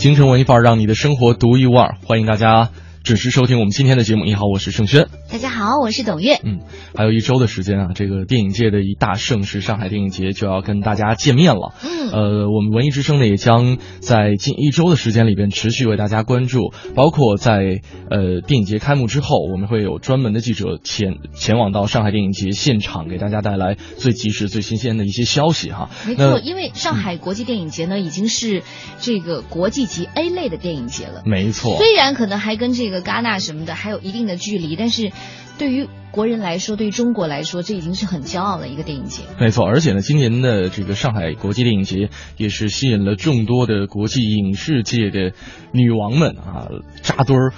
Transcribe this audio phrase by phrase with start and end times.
[0.00, 1.94] 京城文艺范儿，让你的生活独一无二。
[2.06, 2.70] 欢迎大家
[3.04, 4.24] 准时收听我们今天的节目。
[4.24, 5.06] 你好，我是盛轩。
[5.30, 6.40] 大家好，我是董月。
[6.42, 6.60] 嗯，
[7.00, 11.72] 还有一周的时间啊，这个电影界的一大盛事——上海电影节就要跟大家见面了。
[11.82, 25.88] 嗯，呃，我们文艺之声呢，也将在近一周的时间里边持续为大家关注，包括在呃电影节开幕之后，我们会有专门的记者前前往到上海电影节现场，给大家带来最及时、最新鲜的一些消息哈。
[26.06, 28.62] 没错，因为上海国际电影节呢，已经是
[28.98, 31.22] 这个国际级 A 类的电影节了。
[31.24, 35.12] 没错，虽然可能还跟这个戛纳什么的还有一定的距离，但是
[35.60, 39.24] 对于国人来说，对于中国来说，这已经是很骄傲的一个电影节。
[39.38, 42.08] 没错，而且呢，今年的这个上海国际电影节
[42.38, 45.34] 也是吸引了众多的国际影视界的
[45.72, 46.68] 女王们啊
[47.02, 47.52] 扎堆儿。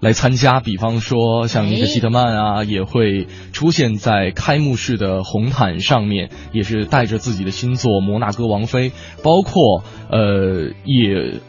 [0.00, 8.90] 来参加，比方说像尼克基德曼啊，也会出现在开幕式的红毯上面，也是带着自己的新作《摩纳哥王妃》，
[9.24, 11.40] 包括呃，也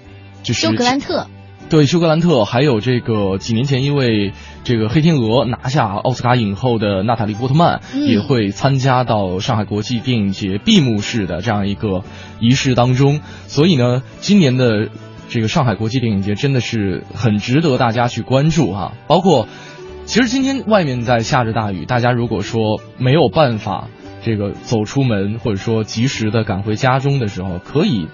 [0.42, 1.28] 就是休格兰特，
[1.70, 12.04] 对，休格兰特，还有这个几年前因为这个《黑天鹅》拿下奥斯卡影后的娜塔莉波特曼、也会参加到上海国际电影节闭幕式的这样一个
[12.40, 13.20] 仪式当中。
[13.46, 14.90] 所以呢，今年的
[15.30, 19.48] 这个上海国际电影节真的是很值得大家去关注哈、包括，
[20.06, 23.90] 其实今天外面在下着大雨，大家如果说没有办法
[24.24, 28.08] 这个走出门，或者说及时的赶回家中的时候，可以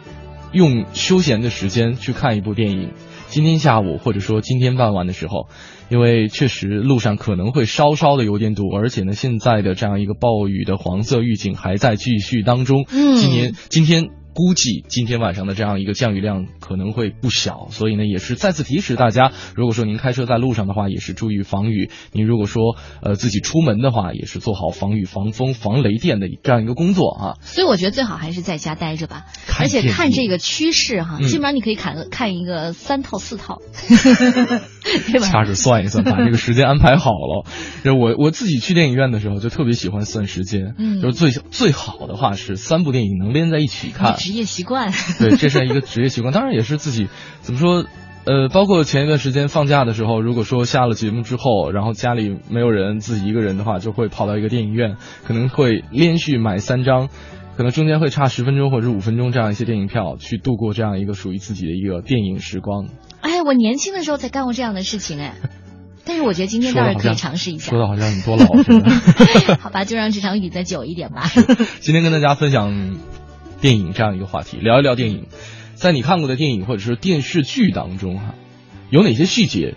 [0.52, 2.92] 用休闲的时间去看一部电影。
[3.36, 5.50] 今天下午或者说今天傍晚的时候，
[5.90, 12.86] 因为确实路上可能会稍稍的有点堵，而且呢，现在的这样一个暴雨的黄色预警还在继续当中。
[12.90, 14.25] 嗯今年今天。
[14.36, 21.90] 估计今天晚上的这样一个降雨量可能会不小，所以呢，也是再次提示大家，如果说您开车在路上的话，也是注意防雨。
[22.12, 27.26] 您如果说呃自己出门的话，也是做好防雨、防风、防雷电的这样一个工作啊。
[27.44, 29.26] 所以我觉得最好还是在家待着吧。
[29.58, 35.28] 而且看这个趋势哈，嗯基本上你可以看看一个三套四套， 对吧？
[35.28, 37.46] 掐指算一算，把这个时间安排好了。
[37.86, 40.76] 就 我我自己去电影院的时候，就特别喜欢算时间。
[40.78, 44.18] 嗯就是最最好的话是三部电影能连在一起看。
[44.26, 44.92] 职业习惯。
[45.20, 47.08] 对，这是一个职业习惯，当然也是自己
[47.42, 47.86] 怎么说。
[48.28, 57.10] 呃，包括前一段时间放假的时候，如果说下了节目之后，然后家里没有人，自己一个人的话，就会跑到一个电影院，可能会连续买三张，
[57.56, 62.88] 可能中间会差十分钟或者五分钟这样一些电影票，去度过这样一个属于自己的一个电影时光。
[63.22, 65.36] 哎，我年轻的时候才干过这样的事情哎，
[66.04, 67.80] 但是我觉得今天倒是可以尝试一下说。
[67.80, 69.56] 的好像你多老似的。
[69.62, 71.30] 好吧，就让这场雨再久一点吧。
[71.80, 72.98] 今天跟大家分享
[73.62, 75.28] 电影这样一个话题，聊一聊电影，
[75.76, 78.36] 在你看过的电影或者是电视剧当中哈、
[78.90, 79.76] 有哪些细节？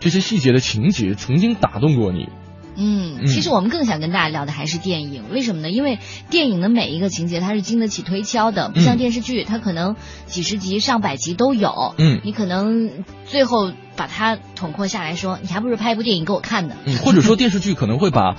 [0.00, 2.28] 这些细节的情节曾经打动过你？
[2.74, 5.70] 嗯，嗯其实我们更想跟大家聊的还是电影，为什么呢？
[5.70, 5.98] 因为
[6.30, 11.94] 电影的每一个情节它是经得起推敲的，不像嗯电视剧，它可能几十集、上百集都有。
[11.98, 16.76] 嗯你可能最后把它统括下来说，你还不如拍一部电影给我看呢。
[16.86, 18.36] 嗯，或者说电视剧可能会把，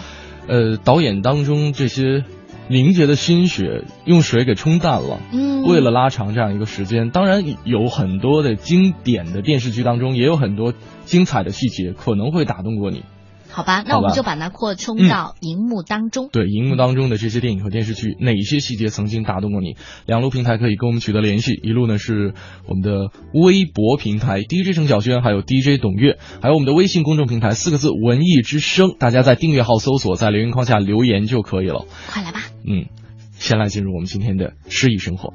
[0.48, 2.24] 呃，导演当中这些
[2.72, 5.22] 凝结的心血用水给冲淡了。
[5.34, 10.74] 嗯，为了拉长这样一个时间，当然有很多的经典的电视剧当中，也有很多
[11.06, 13.04] 精彩的细节可能会打动过你。
[13.52, 16.30] 好吧，那我们就把它扩充到荧幕当中。
[16.32, 19.76] 对荧幕当中的这些电影和电视剧，哪些细节曾经打动过你？
[20.06, 22.34] 两路平台可以跟我们取得联系，一路呢是
[22.68, 31.86] 我们的微博平台 DJ 程小轩，还有 DJ 董月，还有我们的微信公众平台四个字“文艺之声”，大家在订阅号搜索，在留言框下留言就可以了。
[32.08, 32.40] 快来吧！
[32.66, 32.86] 嗯，
[33.34, 35.34] 先来进入我们今天的诗意生活。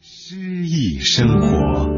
[0.00, 1.88] 诗意生活，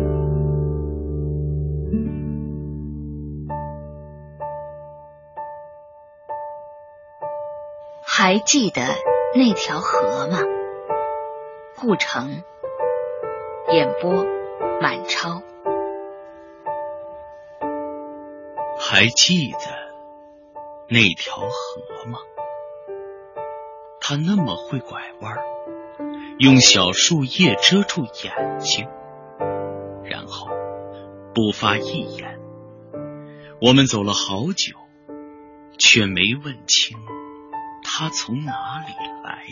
[8.19, 8.81] 还记得
[9.35, 10.39] 那条河吗？
[11.77, 12.43] 顾城，
[13.71, 14.25] 演播
[14.81, 15.43] 满超。
[18.81, 19.59] 还记得
[20.89, 22.21] 那条河吗？
[24.01, 25.37] 他那么会拐弯，
[26.39, 28.89] 用小树叶遮住眼睛，
[30.05, 30.49] 然后
[31.35, 32.41] 不发一言。
[33.61, 34.75] 我们走了好久，
[35.77, 36.97] 却没问清
[37.88, 38.93] 他从哪里
[39.23, 39.47] 来。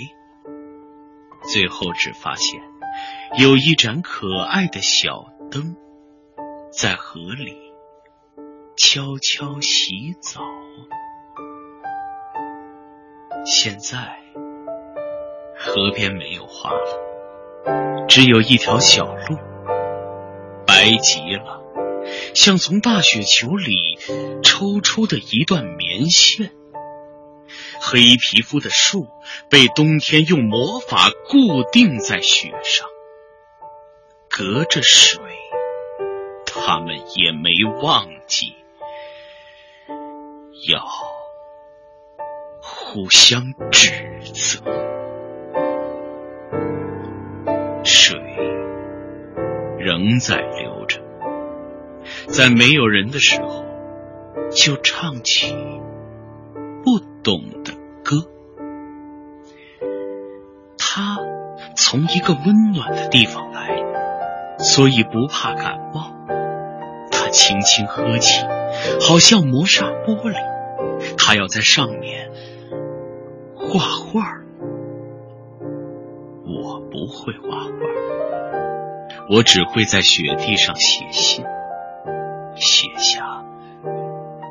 [1.51, 2.61] 最后只发现
[3.39, 5.77] 有一盏可爱的小灯，
[6.73, 7.57] 在河里
[8.77, 10.41] 悄悄洗澡。
[13.47, 14.19] 现在
[15.57, 19.39] 河边没有花了，只有一条小路，
[20.67, 21.63] 白极了，
[22.35, 23.99] 像从大雪球里
[24.43, 26.53] 抽出的一段棉线。
[27.81, 29.09] 黑皮肤的树
[29.51, 32.89] 被冬天用魔法固定在雪上，
[34.29, 35.21] 隔着水，
[36.47, 37.51] 他们也没
[37.83, 38.55] 忘记
[40.69, 40.85] 要
[42.61, 43.91] 互相指
[44.33, 44.63] 责。
[47.85, 48.19] 水
[49.79, 51.03] 仍在流着，
[52.29, 53.63] 在没有人的时候，
[54.51, 55.55] 就唱起
[56.85, 57.73] 不懂的
[58.05, 58.29] 歌。
[60.77, 61.19] 他
[61.77, 63.83] 从一个温暖的地方来，
[64.59, 66.13] 所以不怕感冒。
[67.11, 68.45] 他轻轻呵气，
[69.01, 70.37] 好像磨砂玻璃。
[71.17, 72.31] 他要在上面
[73.57, 74.41] 画画。
[76.47, 77.71] 我不会画画，
[79.31, 81.45] 我只会在雪地上写信，
[82.55, 83.43] 写下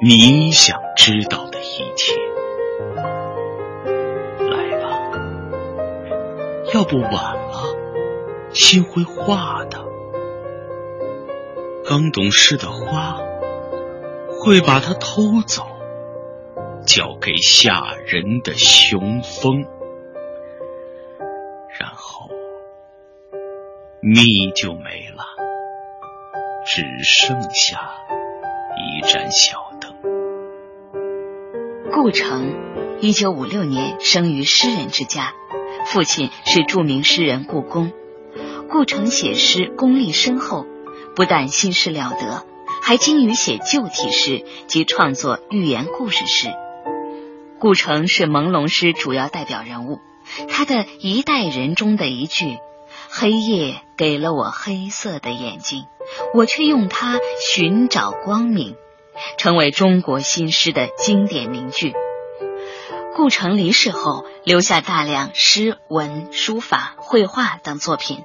[0.01, 2.13] 你想知道一切。
[4.49, 4.85] 来吧，
[6.73, 7.75] 要不晚了，
[8.53, 9.85] 心会化的。
[11.85, 13.17] 刚懂事的花
[14.29, 15.65] 会把它偷走，
[16.85, 19.65] 交给吓人的雄风。
[21.79, 22.29] 然后
[24.01, 25.23] 蜜就没了，
[26.65, 27.91] 只剩下
[28.77, 29.62] 一盏小。
[31.93, 32.55] 顾城，
[33.01, 35.33] 一九五六年生于诗人之家，
[35.85, 37.91] 父亲是著名诗人顾公。
[38.67, 40.65] 顾城写诗功力深厚，
[41.15, 42.47] 不但心事了得，
[42.81, 46.47] 还精于写旧体诗及创作寓言故事诗。
[47.59, 49.99] 顾城是朦胧诗主要代表人物。
[50.49, 52.57] 他的一代人中的一句
[53.07, 55.85] “黑夜给了我黑色的眼睛，
[56.33, 57.19] 我却用它
[57.53, 58.75] 寻找光明”，
[59.37, 61.93] 成为中国新诗的经典名句。
[63.15, 68.23] 顾城离世后，留下大量诗文、书法、绘画等作品，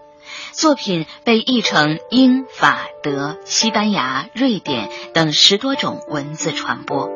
[0.53, 7.11] 作品被译成英、法、德、西班牙、瑞典等十多种文字传播。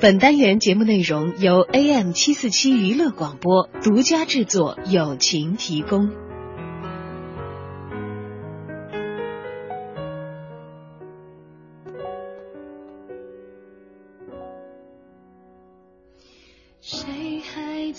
[0.00, 6.29] 本单元节目内容由 AM 七四七娱乐广播独家制作，友情提供。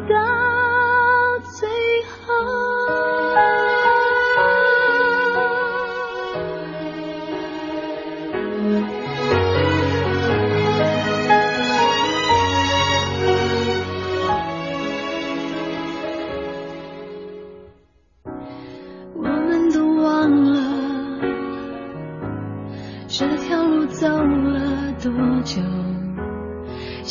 [0.00, 0.14] 到
[1.42, 1.68] 最
[2.02, 2.34] 后。
[19.14, 20.60] 我们都忘了
[23.08, 25.10] 这条路走了多
[25.42, 25.60] 久，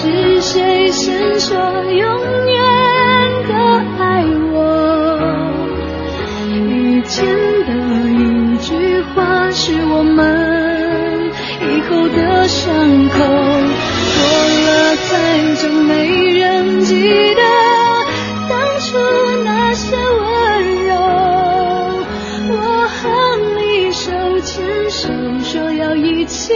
[0.00, 2.56] 是谁先说永远
[3.48, 3.54] 的
[3.98, 4.56] 爱我？
[6.46, 7.26] 以前
[7.66, 7.72] 的
[8.08, 12.64] 一句话是我们以后的伤
[13.08, 13.16] 口。
[14.14, 14.22] 过
[14.66, 14.68] 了
[15.08, 15.10] 太
[15.56, 15.90] 久，没
[16.28, 17.42] 人记得
[18.48, 18.96] 当初
[19.44, 20.94] 那些温柔。
[22.50, 22.54] 我
[22.86, 22.96] 和
[23.56, 24.06] 你手
[24.42, 25.08] 牵手，
[25.42, 26.54] 说要一起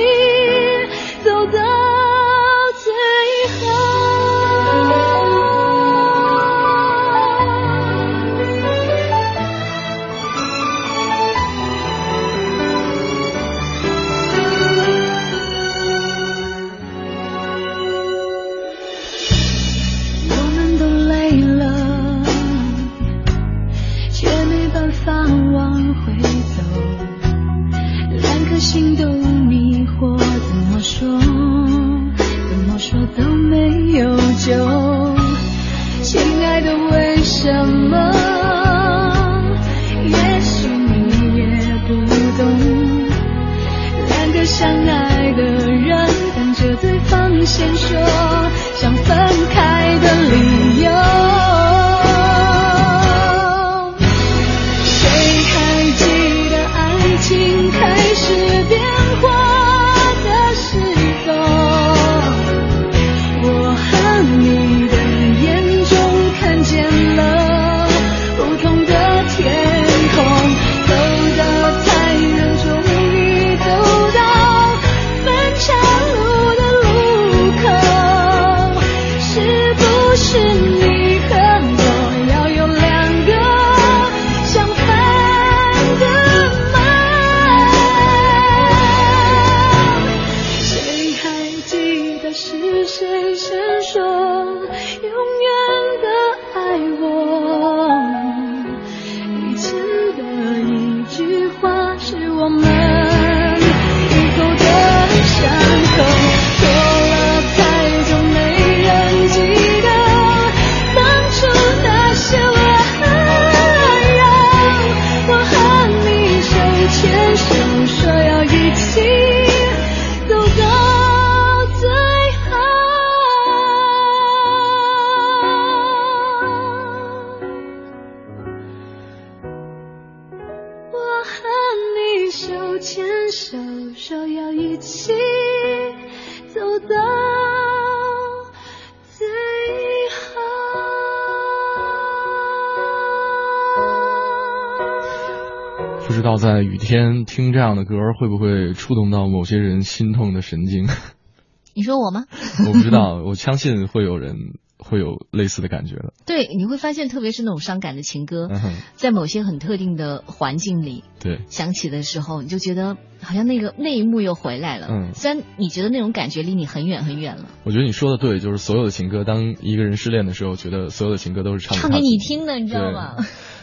[146.54, 150.87] 在雨天听这样的歌会不会触动到某些人心痛的神经？
[151.75, 152.25] 你说我吗？
[152.68, 154.37] 我不知道，我相信会有人
[154.76, 156.12] 会有类似的感觉的。
[156.26, 164.88] 对，你会发现，特别是那种伤感的情歌，嗯，在某些很特定的环境里对，响起的时候，你就觉得好像那个那一幕又回来了。
[164.90, 173.16] 嗯虽然你觉得那种感觉离你很远很远了，我觉得你说的对，就是所有的情歌，当一个人失恋的时候，觉得所有的情歌都是唱唱给你听的，你知道吗？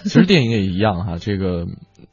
[0.04, 1.68] 其实电影也一样哈，这个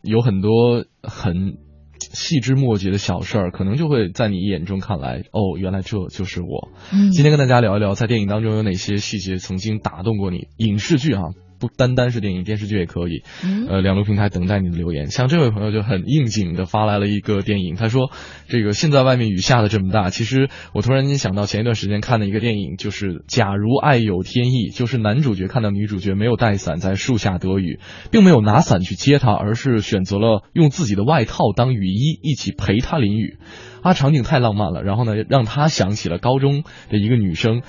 [0.07, 1.59] 有很多很
[1.99, 6.71] 细枝末节的小事儿，可能就会在你眼中看来，哦，原来这就是我。
[6.93, 10.49] 嗯今天跟大家聊一聊，在电影当中有哪些细节曾经打动过你？
[10.57, 13.23] 影视剧哈，不单单是电影，电视剧也可以。
[13.45, 15.11] 嗯呃，两路平台等待你的留言。
[15.11, 18.11] 像这位朋友就很应景的发来了一个电影，他说
[18.49, 33.39] ：“这个现在外面雨下的这么大，其实我突然间想到前一段时间看的一个电影，就是《假如爱有天意》，就是男主角看到女主角没有带伞在树下躲雨，并没有拿伞去接她，而是选择了用自己的外套当雨衣，一起陪她淋雨。
[33.83, 34.83] 啊，场景太浪漫了。
[34.83, 37.63] 然后呢，让他想起了高中的一个女生。”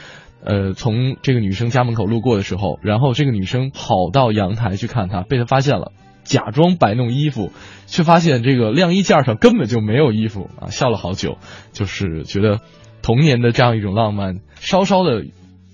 [0.47, 5.91] 呃，从这个女生家门口路过的时候，然后这个女生跑到阳台去看他，被他发现了，
[6.23, 7.51] 假装摆弄衣服，
[7.85, 11.37] 却发现这个晾衣架上根本就没有衣服啊，笑了好久，
[11.73, 12.61] 就是觉得
[13.01, 15.25] 童年的这样一种浪漫，稍稍的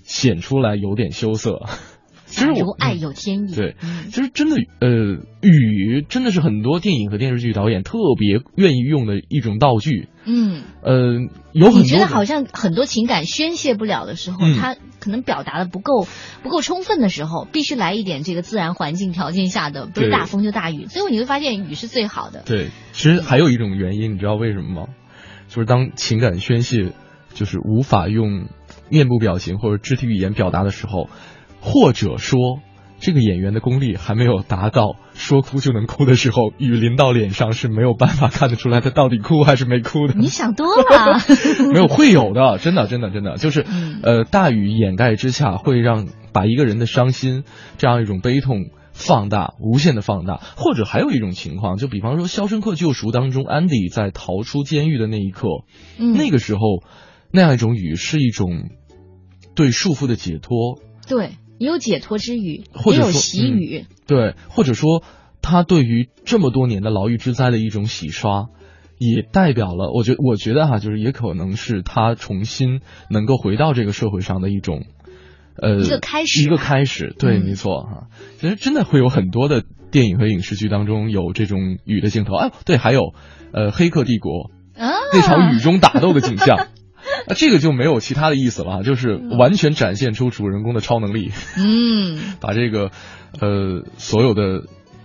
[0.02, 1.62] 显出来有点羞涩。
[2.26, 4.88] 其实我爱有天意，对嗯其实真的，呃，
[5.42, 10.08] 雨真的是很多电影和电视剧导演特别愿意用的一种道具。
[10.24, 11.20] 嗯，呃，
[11.52, 16.06] 有很多你觉得好像很多情感宣泄不了的时候，嗯他可能表达的不够
[16.42, 22.42] 不够充分的时候，必须来一点这个自然环境条件下的，不是大风就大雨，最后你会发现雨是最好的。
[22.46, 24.86] 对，其实还有一种原因，你知道为什么吗？
[25.48, 26.92] 就是当情感宣泄
[27.34, 28.48] 就是无法用
[28.88, 31.10] 面部表情或者肢体语言表达的时候，
[31.64, 32.60] 或者说
[33.00, 40.14] 这个演员的功力还没有达到说哭就能哭的时候，雨淋到脸上是没有办法看得出来他到底哭还是没哭的。
[40.14, 41.18] 你想多了，
[41.72, 47.44] 没有会有的，真的真的真的，就是嗯呃，大雨掩盖之下，会让把一个人的伤心
[47.78, 50.40] 这样一种悲痛放大，无限的放大。
[50.56, 55.48] 或者还有一种情况，就比方说《肖申克救赎》当中，安迪在逃出监狱的那一刻，
[55.98, 56.60] 嗯，那个时候
[57.32, 58.70] 那样一种雨是一种
[59.54, 65.02] 对束缚的解脱，对，也有解脱之语，或者说也有喜雨，对，或者说
[65.42, 68.46] 他对于这么多年的牢狱之灾的一种洗刷。
[68.96, 72.80] 也代表了，我觉我觉得哈，就是也可能是他重新
[73.10, 74.84] 能够回到这个社会上的一种，
[75.60, 78.06] 呃，一个开始一个开始，对，嗯没错哈。
[78.38, 83.12] 其实真的会有很多的电影和影视剧当中有这种雨的镜头，哎，对，还有
[83.52, 86.68] 呃《黑客帝国》啊，那场雨中打斗的景象，
[87.28, 91.32] 啊，这个就没有其他的意思了，就是完全展现出主人公的超能力。
[91.56, 92.90] 嗯， 把这个
[93.40, 94.62] 呃所有的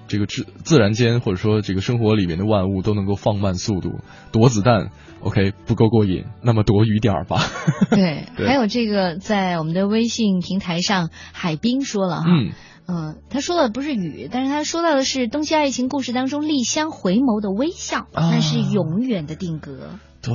[0.07, 3.99] 这个自自然间或者说这个生活里面的万物都能够放慢速度，
[4.31, 4.89] 躲子弹
[5.21, 7.41] OK 不够过瘾，那么躲雨点儿吧。
[7.89, 12.51] 对， 对还有这个在我们的微信平台上，海滨说了哈，嗯
[12.87, 19.91] 嗯，他说的不是雨，但是他说到的是《东西爱情故事》当中丽香回眸的微笑，啊那是永远的定格。
[20.23, 20.33] 对，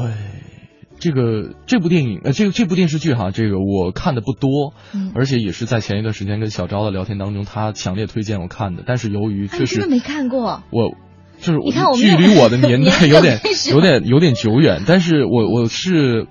[1.04, 10.62] 这个这部电影呃，这个这部电视剧哈，这个我看的不多，嗯而且也是在前一段时间跟小昭的聊天当中，他强烈推荐我看的，但是由于确实啊你真的没看过？
[10.70, 10.96] 我。
[11.40, 16.28] 就是你看我距离我的 年代有点有点有点久远，但是我我是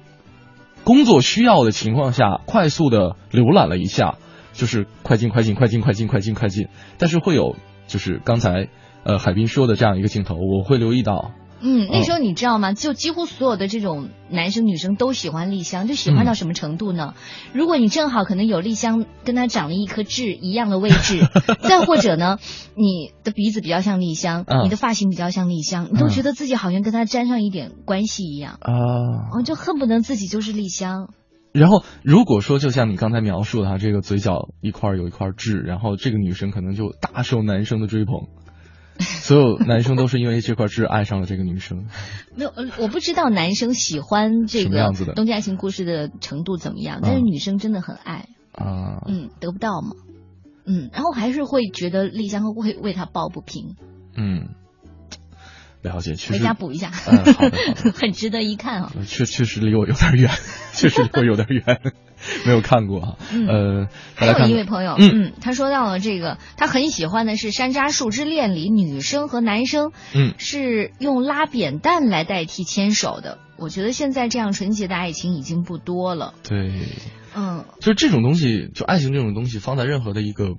[0.86, 4.16] 工作需要的情况下，快速的浏览了一下，
[4.54, 8.70] 就是快进快进快进快进快进快进，但是会有就是刚才
[9.04, 11.32] 呃海滨说的这样一个镜头，我会留意到，
[11.64, 12.74] 嗯，那时候你知道吗？
[12.74, 17.14] 就几乎所有的这种男生女生都喜欢丽香，就喜欢到什么程度呢？
[17.54, 21.22] 如果你正好可能有丽香跟她长了一颗痣一样的位置，
[21.64, 22.38] 再或者呢，
[22.76, 24.66] 你的鼻子比较像丽香，嗯。
[24.66, 28.74] 你的发型比较像丽香，你都觉得自己好像跟她沾上一点关系一样，啊，
[29.34, 31.10] 哦，就恨不得自己就是丽香。
[31.54, 38.28] 然后如果说就像你刚才描述的哈，这个嘴角一块有一块痣，然后这个女生可能就大受男生的追捧，
[39.00, 41.88] 所有男生都是因为这块痣爱上了这个女生。
[42.36, 49.92] 没有，呃我不知道男生喜欢这个样子的《东京爱情故事》的程度怎么样，但是嗯女生真的很爱，啊，嗯，得不到嘛，
[50.66, 53.76] 嗯，然后还是会觉得丽香会为他抱不平，
[54.16, 54.50] 嗯，
[55.84, 57.58] 了解，确回，家补一下，嗯，好的，好的。
[57.94, 58.92] 很值得一看啊。
[58.96, 60.32] 呃确确实离我有点远，
[60.74, 61.82] 确实离我有点远，
[62.46, 63.18] 没有看过啊。
[63.34, 73.40] 嗯呃，还有一位朋友，嗯嗯，他说到了这个，他很喜欢的是《山楂树之恋》里女生和男生，嗯是用拉扁担来代替牵手的。
[73.58, 76.34] 我觉得现在这样纯洁的爱情已经不多了。
[76.44, 76.88] 对，
[77.36, 80.56] 嗯，就是这种东西，就爱情这种东西，放在任何的一个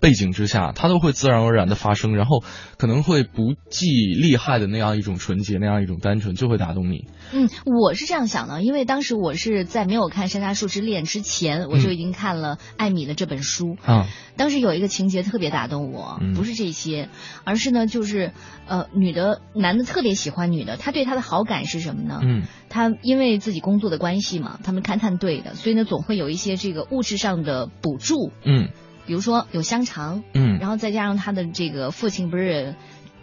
[0.00, 2.42] 背景之下，它都会自然而然的发生，然后
[2.76, 7.06] 可能会不计利害的那样一种纯洁，那样一种单纯，就会打动你。
[7.32, 13.76] 嗯，我是这样想的，因为当时我是在没有看《山楂树之恋》之前，我就已经看了艾米的这本书。
[13.84, 14.06] 啊，
[14.36, 17.08] 当时有一个情节特别打动我，嗯不是这些，
[17.44, 18.32] 而是呢，就是
[18.66, 22.20] 呃，女的男的特别喜欢女的，他对她的好感是什么呢？
[22.22, 28.68] 嗯他因为自己工作的关系嘛，他们勘探队的，所以呢，总会有一些这个物质上的补助，嗯
[29.06, 30.58] 比如说有香肠，嗯。
[30.58, 32.74] 然后再加上他的这个父亲不是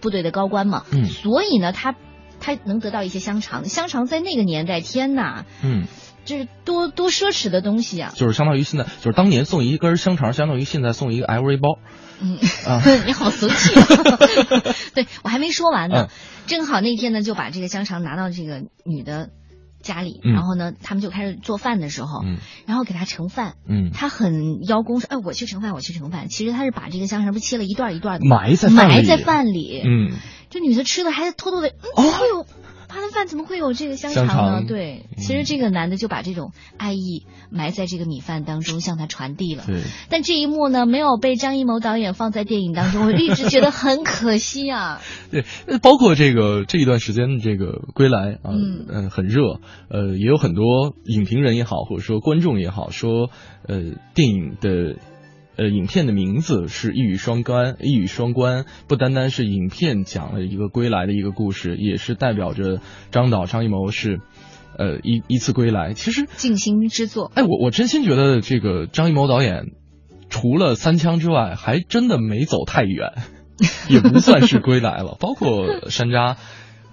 [0.02, 1.06] 部队的高官嘛，嗯。
[1.06, 1.96] 所以呢，他
[2.40, 5.86] 他能得到一些香肠，香肠在那个年代，天呐，嗯，
[6.26, 8.12] 这是多多奢侈的东西啊！
[8.16, 11.80] 就是相当于现在，就是当年送一根香肠，相当于现在送一个 LV 包。
[12.20, 12.82] 嗯，啊。
[13.06, 13.86] 你好俗气啊！
[14.94, 16.10] 对我还没说完呢，嗯。
[16.46, 19.30] 正好那天呢就把这个香肠拿到这个女的
[19.84, 20.34] 家里，嗯。
[20.34, 22.38] 然后呢他们就开始做饭的时候，嗯。
[22.66, 26.30] 然后给他盛饭，嗯，他很邀功说，哎，我去盛饭，我去盛饭。
[26.30, 30.12] 其实他是把这个香肠不切了一段一段的，埋在埋在饭里，嗯。
[30.50, 32.02] 这女的吃的还偷偷的，嗯，哦。
[32.02, 32.73] 怎么会有她的
[33.14, 34.34] 饭怎么会有这个香肠呢？
[34.34, 39.64] 肠对，嗯其实这个男的就把这种爱意埋在这个米饭当中，向他传递了。
[39.66, 45.00] 对，但这一幕呢，没有被张艺谋导演放在电影当中，我一直觉得很可惜啊。
[45.32, 53.30] 对，呃包括这个这一段时间的这个归来啊，嗯呃很热，呃，也有很多影评人也好，或者说观众也好，说
[53.68, 53.80] 呃
[54.14, 54.98] 电影的。
[55.56, 64.20] 呃，影片的名字是一语双关，一语双关，不单单是影片讲了一个归来的一个故事，也是代表着张导张艺谋是，
[64.80, 65.94] 呃一一次归来。
[65.94, 69.68] 其实，静心之作，哎，我我真心觉得这个张艺谋导演，
[70.30, 73.14] 除了三枪之外，还真的没走太远，
[73.90, 75.18] 也不算是归来了。
[75.20, 76.36] 包括山楂，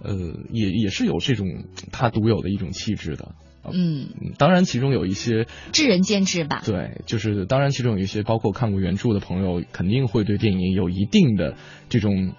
[0.03, 0.15] 呃，
[0.53, 1.47] 也也是有这种
[1.93, 3.35] 他独有的一种气质的。
[3.65, 6.63] 嗯，嗯当然，其中有一些智人见智吧。
[6.65, 11.55] 对，就是当然，其中有一些包括看过原著的朋友，肯定会对电影有一定的
[11.89, 12.33] 这种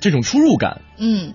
[0.00, 0.82] 这种出入感。
[0.98, 1.34] 嗯，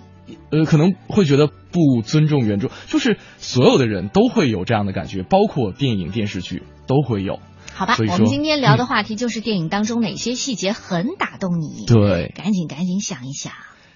[0.51, 7.39] 呃，可能会觉得不尊重原著，就是所有的人都会有这样的感觉，包括电影、电视剧都会有。
[7.73, 11.85] 好吧，我们今天聊的话题就是电影当中哪些细节很打动你。
[11.87, 13.51] 对，赶紧赶紧想一想。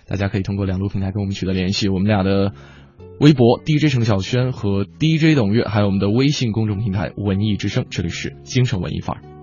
[0.07, 2.53] 大家可以通过两路平台跟我们取得联系，我们俩的
[3.19, 9.37] 微博 dj 程晓轩和 dj 董月还有我们的微信公众平台文艺之声这里是精神文艺范儿。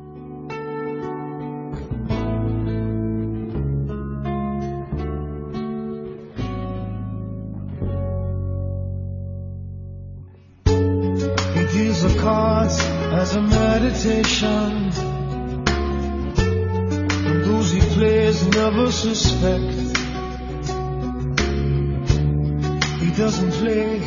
[23.17, 24.01] Doesn't play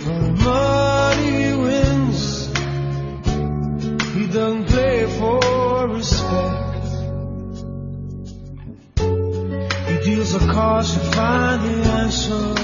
[0.00, 2.46] For the money he wins,
[4.14, 6.84] he doesn't play for respect.
[9.88, 12.54] He deals the cards to find the answer.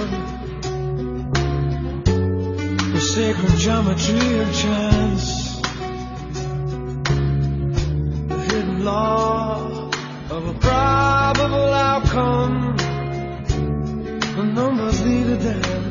[2.92, 5.60] The sacred geometry of chance.
[8.28, 9.90] The hidden law
[10.30, 12.76] of a probable outcome.
[14.36, 15.85] The numbers lead a dance.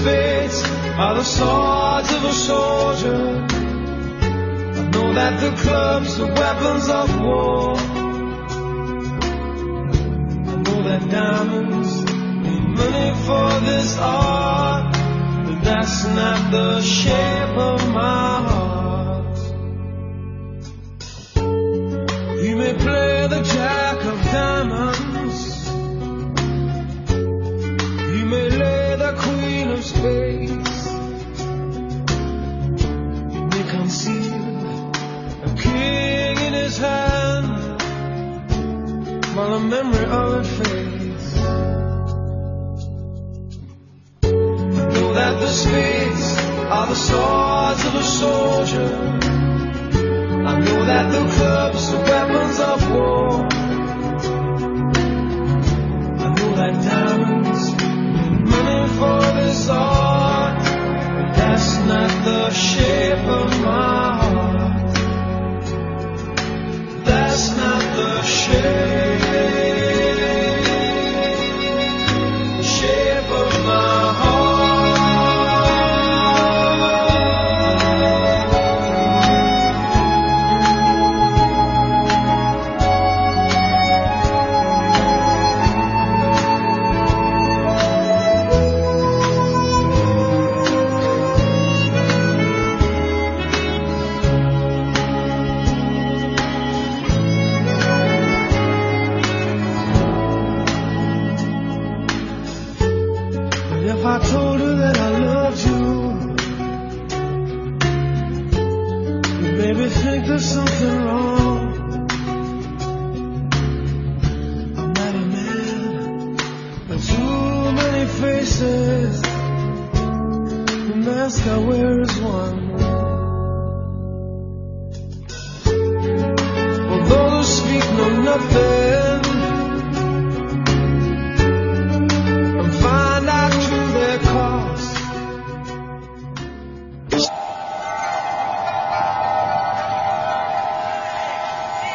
[0.00, 0.62] Spades
[1.02, 3.46] are the swords of a soldier.
[4.78, 7.76] I know that the clubs are weapons of war.
[10.52, 11.92] I know that diamonds
[12.44, 14.92] need money for this art,
[15.46, 19.38] but that's not the shape of my heart.
[22.44, 25.05] You may play the jack of diamonds.
[39.68, 41.34] Memory of fades.
[44.22, 46.36] I know that the spades
[46.70, 48.92] are the swords of a soldier.
[50.50, 53.46] I know that the clubs are weapons of war.
[56.24, 63.60] I know that diamonds need money for this art, but that's not the shape of
[63.62, 64.25] my heart.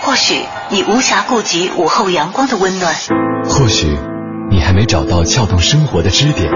[0.03, 2.93] 或许你无暇顾及午后阳光的温暖，
[3.47, 3.97] 或许
[4.49, 6.51] 你还没找到撬动生活的支点，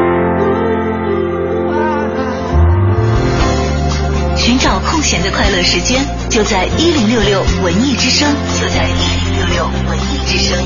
[5.21, 8.93] 的快乐时间，就在一零六六文艺之声，就在一
[9.25, 10.57] 零六六文艺之声。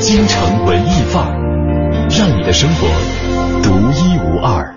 [0.00, 2.88] 京城文艺范儿，让你的生活
[3.62, 4.76] 独一无二。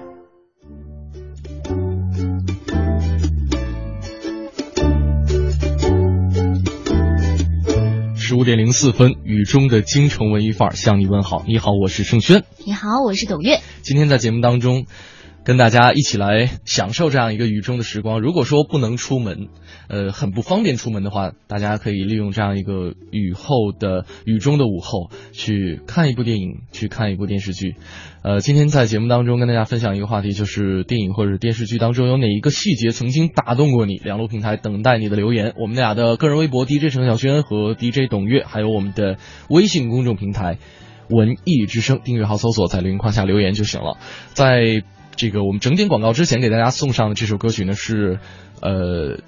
[8.15, 11.43] 十五点零四分，雨中的京城文艺范儿向你问好。
[11.47, 12.43] 你好，我是盛轩。
[12.65, 13.59] 你好，我是董月。
[13.83, 14.85] 今天在节目当中，
[15.45, 18.21] 跟大家一起来享受这样一个雨中的时光。
[18.21, 19.49] 如果说不能出门，
[19.89, 27.75] 呃，很不方便出门的话，大家可以利用这样一个雨后的雨中的午后，去看一部电影，去看一部电视剧。
[28.23, 33.97] 呃，今天在节目当中跟大家分享一个话题，就是电影或者电视剧当中有哪一个细节曾经打动过你？
[33.97, 35.53] 两路平台等待你的留言。
[35.59, 39.17] 我们俩的个人微博 DJ 陈小轩和 DJ 董月，还有我们的
[39.49, 40.57] 微信公众平台
[41.09, 43.97] 文艺之声，订阅号搜索，在留言框下留言就行了。
[44.29, 44.83] 在
[45.15, 48.19] 这个我们整点广告之前，给大家送上的这首歌曲呢是，
[48.61, 49.19] 呃。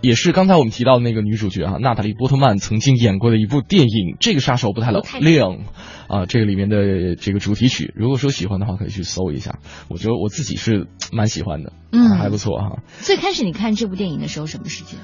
[0.00, 3.88] 也是刚才我们提到的那个女主角啊，娜塔莉波特曼曾经演过的一部电影
[4.20, 5.60] 《这个杀手不太冷》亮
[6.08, 9.60] 啊，这个里面的这个主题曲，如果说喜欢的话，可以去搜一下。
[9.88, 12.82] 我觉得我自己是蛮喜欢的，嗯，还不错哈。
[13.00, 15.00] 最开始你看这部电影的时候什么时间？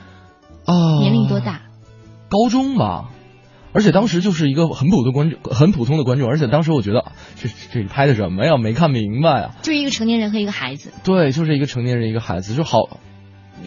[0.66, 1.62] 啊，年龄多大？
[2.28, 3.08] 高中吧。
[3.72, 8.56] 而且当时就是一个很普通观众，很普通的观众，而且当时我觉得这这拍的什么呀？
[8.56, 9.54] 没看明白啊！
[9.62, 10.92] 就是一个成年人和一个孩子。
[11.04, 13.00] 对，就是一个成年人一个孩子，就好。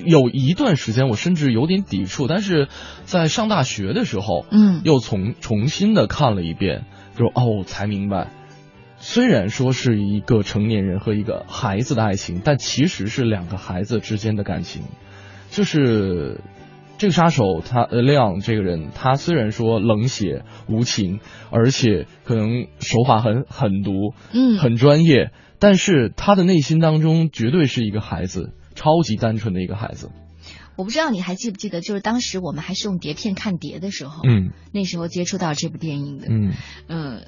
[0.06, 2.68] 有一段时间我甚至有点抵触，但是
[3.04, 6.86] 在上大学的时候，嗯，又重重新的看了一遍，
[7.16, 8.32] 就哦才明白，
[8.98, 14.82] 虽然说是一个成年人和一个孩子的爱情，但其实是两个孩子之间的感情，
[15.52, 16.42] 就是
[16.98, 21.20] 这个杀手他呃亮这个人，他虽然说冷血无情，
[21.52, 30.12] 而且可能手法很狠毒，嗯很专业，但是他的内心当中绝对是一个孩子，超级单纯的一个孩子。
[30.76, 36.54] 我不知道你还记不记得，就是当时我们还是用碟片看碟的时候，嗯那时候接触到这部电影的，嗯
[36.88, 37.26] 嗯，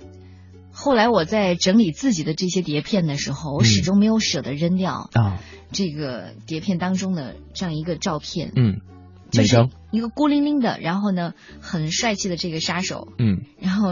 [0.72, 5.40] 后来我在整理自己的这些碟片的时候，我嗯始终没有舍得扔掉啊
[5.72, 8.82] 这个碟片当中的这样一个照片，嗯，
[9.32, 9.70] 就是？
[9.92, 13.92] 一个孤零零的，然后呢很帅气的这个杀手，嗯，然后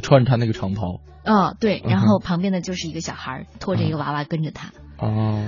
[0.00, 1.00] 穿着他那个长袍。
[1.24, 5.42] 哦对，然后旁边的就是一个小孩儿拖着一个娃娃跟着他，哦，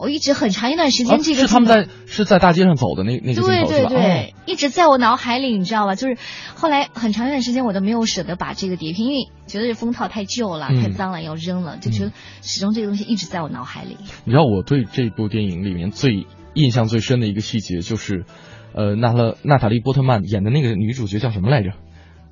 [0.00, 3.86] 我一直很长一段时啊间这个是他们在是在大街上走的那那个镜对对。
[3.88, 5.96] 对，一直在我脑海里，你知道吧？
[5.96, 6.16] 就是
[6.54, 10.80] 后来很长一段时间我都没有舍得把这个碟片，因为觉得这封套太旧了、嗯。
[10.80, 13.96] 太脏了要扔了，就觉得始终这个东西一直在我脑海里。
[14.24, 18.24] 你知道我对这部电影里面最印象最深的一个细节就是，
[18.72, 21.72] 呃，娜勒娜塔莉波特曼演的那个女主角叫什么来着？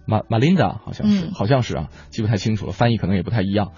[0.04, 3.72] 马马琳达好像是，嗯好像是啊，记不太清楚了，翻译可能也不太一样。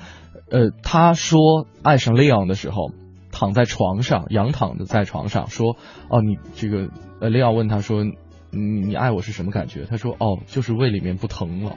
[0.50, 2.92] 呃，她说爱上雷昂的时候，
[3.32, 5.76] 躺在床上，仰躺着在床上，说
[6.10, 6.90] ：“哦，你这个……
[7.20, 8.14] 呃，雷昂问她说，你
[8.60, 11.76] 你爱我是什么感觉？”她说：“哦，就是胃里面不疼了。”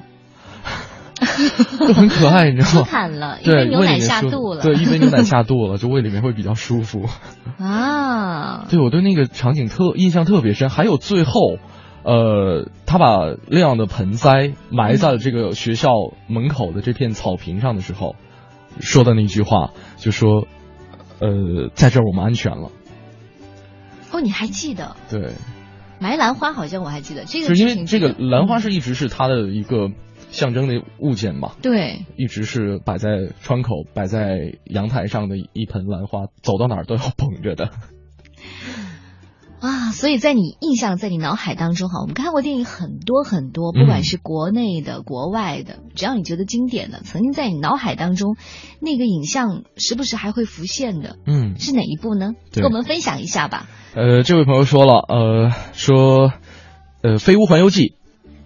[1.80, 2.88] 就 很可爱，你知道舒吗？
[2.90, 4.62] 坦了，一对，杯牛奶下肚了。
[4.64, 7.06] 对，一杯牛奶下肚了， 就胃里面会比较舒服。
[7.60, 11.58] 啊，对我对那个场景特印象特别深，还有最后，
[12.04, 15.92] 呃，他把亮的盆栽埋在了这个学校
[16.28, 18.16] 门口的这片草坪上的时候，
[18.80, 20.48] 说的那句话，就说，
[21.20, 22.72] 呃，在这儿我们安全了。
[24.12, 25.34] 哦，你还记得对，
[26.00, 26.52] 埋兰花？
[26.52, 29.90] 好像我还记得这个就是因为这个兰花是一直是他的一个
[30.32, 33.10] 象征的物件嘛，对，一直是摆在
[33.42, 37.70] 窗口、摆在阳台上的一盆兰花，走到哪儿都要捧着的。
[39.60, 48.38] 啊，所以在你印象，在你脑海当中哈，我们看过电影很多很多，嗯不管是国内的、国外的，只要你觉得经典的，曾经在你脑海当中，
[48.80, 52.32] 那个影像时不时还会浮现的，嗯，是哪一部呢？
[52.52, 53.68] 对跟我们分享一下吧。
[53.94, 56.32] 呃，这位朋友说了，呃，说，
[57.04, 57.82] 呃，《飞屋环游记》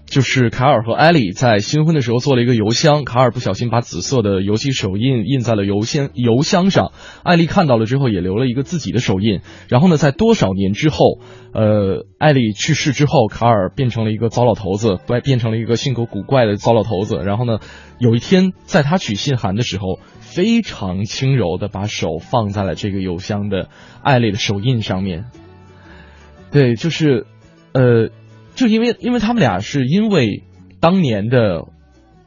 [0.05, 6.91] 就是卡尔和艾莉在新婚的时候做了一个邮箱，卡尔不小心把紫色的油漆手印印在了邮箱邮箱上，
[7.23, 9.41] 艾莉看到了之后也留了一个自己的手印。
[9.67, 11.19] 然后呢，在多少年之后，
[11.53, 17.17] 呃，艾莉去世之后，卡尔变成了一个糟老头子，变变成了一个性格古怪的糟老头子。
[17.17, 17.59] 然后呢，
[17.97, 23.69] 有一天在他取信函的时候，非常轻柔的把手放在了这个邮箱的
[24.03, 25.25] 艾莉的手印上面。
[26.51, 27.25] 对，就是，
[27.73, 28.09] 呃，
[28.55, 30.43] 就因为因为他们俩是因为
[30.79, 31.65] 当年的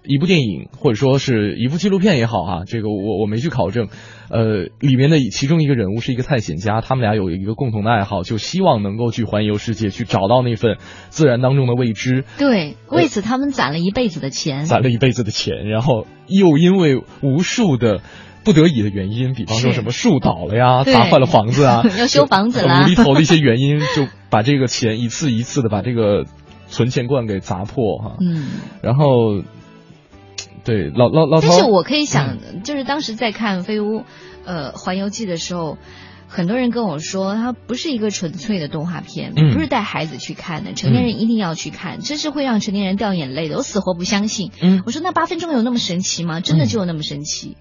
[0.04, 3.88] 一部电影或者说是一部纪录片也好哈、这个我我没去考证，
[4.30, 14.64] 呃，里面的其中一个人物是一个探险家，他们俩有一个共同的爱好，就希望能够去环游世界，去找到那份自然当中的未知，对，为此他们攒了一辈子的钱。
[14.64, 18.00] 攒了一辈子的钱，然后又因为无数的。
[18.48, 26.24] 不得已的原因，比方说什么树倒了呀，砸坏了房子啊， 要修房子了无厘头的一些原因， 就把这个钱一次一次的把这个
[26.68, 28.16] 存钱罐给砸破哈。
[28.22, 28.46] 嗯，
[28.80, 29.42] 然后，
[30.64, 33.98] 对老老老头，但是我可以想，嗯就是当时在看《飞屋》
[34.46, 35.76] 呃《环游记》的时候。
[36.30, 43.56] 很多人跟我说，它不是一个纯粹的动画片，嗯不是带孩子去看的，成年人一定要去看，这是会让成年人掉眼泪的。
[43.56, 44.50] 我死活不相信。
[44.60, 46.40] 嗯我说那八分钟有那么神奇吗？
[46.40, 47.56] 真的就有那么神奇？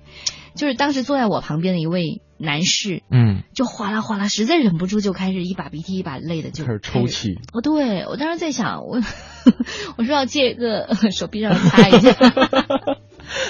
[0.57, 7.35] 就是当时坐在我旁边的一位男士，嗯，就哗啦哗啦，实在忍不住就开始一把鼻涕一把泪的就开始抽泣。
[7.53, 8.99] 哦，对我当时在想，我
[9.97, 12.11] 我说要借个手臂让他擦一下。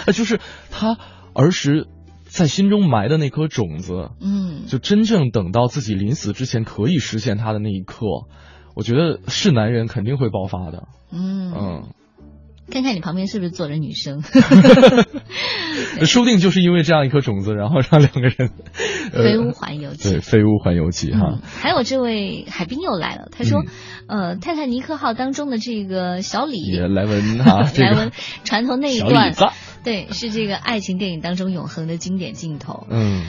[0.05, 0.39] 呃， 就是
[0.69, 0.97] 他
[1.33, 1.87] 儿时
[2.25, 8.05] 在心中埋的那颗种子，嗯，就真正等到自己临死之前可以实现他的那一刻，
[8.75, 10.87] 我觉得是男人肯定会爆发的。
[11.11, 11.83] 嗯嗯，
[12.71, 14.21] 看看你旁边是不是坐着女生？
[16.05, 18.51] 说不定就是因为这样一颗种子，然后让两个人
[19.13, 20.09] 呃 飞屋环游记。
[20.11, 21.33] 对，飞屋环游记哈。
[21.33, 23.67] 嗯，，还有这位海滨又来了，他说，嗯。
[24.07, 28.11] 呃，泰坦尼克号当中的这个小李，也莱文哈， 这莱文
[28.45, 29.33] 船头那一段，
[29.83, 32.87] 对，是这个爱情电影当中永恒的经典镜头。
[32.89, 33.25] 嗯，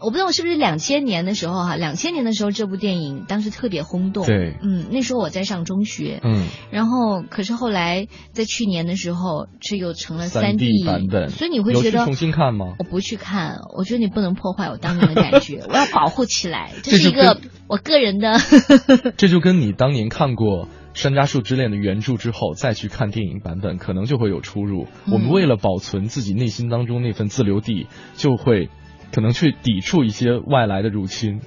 [0.00, 4.26] 我不知道是不是两千年的时候哈、两千年的时候这部电影当时特别轰动。
[4.26, 6.20] 对嗯，那时候我在上中学。
[6.22, 12.74] 嗯，然后可是后来在去年的时候，这又成了三 D 版本，所以你会觉得重新看吗？
[12.78, 18.38] 我不去看，我觉得你不能破坏我当年的感觉， 我要保护起来，这是一个我个人的。
[19.16, 24.84] 这就跟你当年看过《山楂树之恋》的原著之后，再去看电影版本，可能就会有出入。
[25.06, 28.68] 嗯我们为了保存自己内心当中那份自留地，就会
[29.12, 31.40] 可能去抵触一些外来的入侵。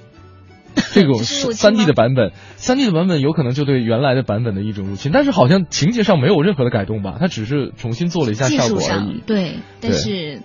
[0.92, 7.18] 这种是入侵三 D 的版本，三 D 的版本有可能就对原来的版本的一种入侵，但是好像情节上没有任何的改动吧？
[7.20, 9.22] 它只是重新做了一下技效果而已。
[9.26, 10.40] 对，但是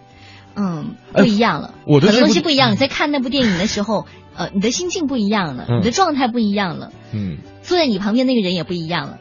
[0.53, 2.73] 嗯哎不一样了，很多我对这部东西不一样。
[2.73, 9.19] 你在看那部电影的时候，呃，你的心境不一样了，嗯你的状态不一样了，嗯，坐在你旁边那个人也不一样了。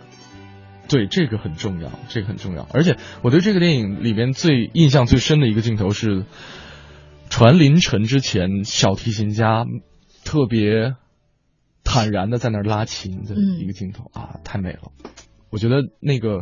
[0.88, 2.66] 对，这个很重要，这个很重要。
[2.72, 6.24] 而且我对这个电影里边最印象最深的一个镜头是
[7.28, 9.66] 传凌晨之前，小提琴家
[10.24, 10.94] 特别
[11.84, 14.92] 坦然的在那儿拉琴的一个镜头、啊，太美了。
[15.50, 16.40] 我觉得那个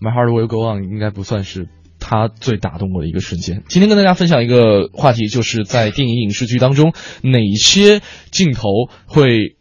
[0.00, 3.62] My Heart Will Go On 应该不算是他最打动我的一个瞬间。
[3.68, 8.68] 今天跟大家分享一个话题，就是在电影影视剧当中，哪些镜头
[9.06, 9.56] 会，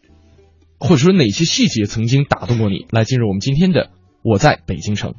[0.80, 2.88] 或者说哪些细节曾经打动过你？
[2.92, 3.86] 来进入我们今天的
[4.24, 5.12] 《我在北京城》。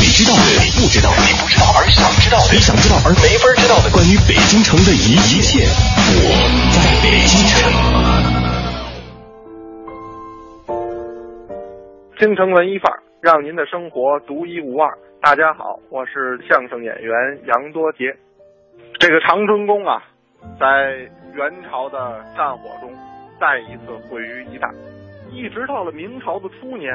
[0.00, 6.32] 你知道的，你不知道的，你不知道而想知道的，你想知道而没法知道的，关于北京城的一一切，我
[6.72, 7.68] 在北京城。
[12.16, 14.88] 京城文艺范儿，让您的生活独一无二。
[15.20, 17.12] 大家好，我是相声演员
[17.44, 18.16] 杨多杰。
[18.98, 20.00] 这个长春宫啊，
[20.58, 20.96] 在
[21.36, 22.88] 元朝的战火中
[23.38, 24.72] 再一次毁于一旦，
[25.30, 26.88] 一直到了明朝的初年，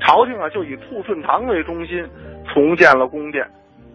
[0.00, 2.08] 朝廷啊就以兔顺堂为中心
[2.46, 3.46] 重建了宫殿，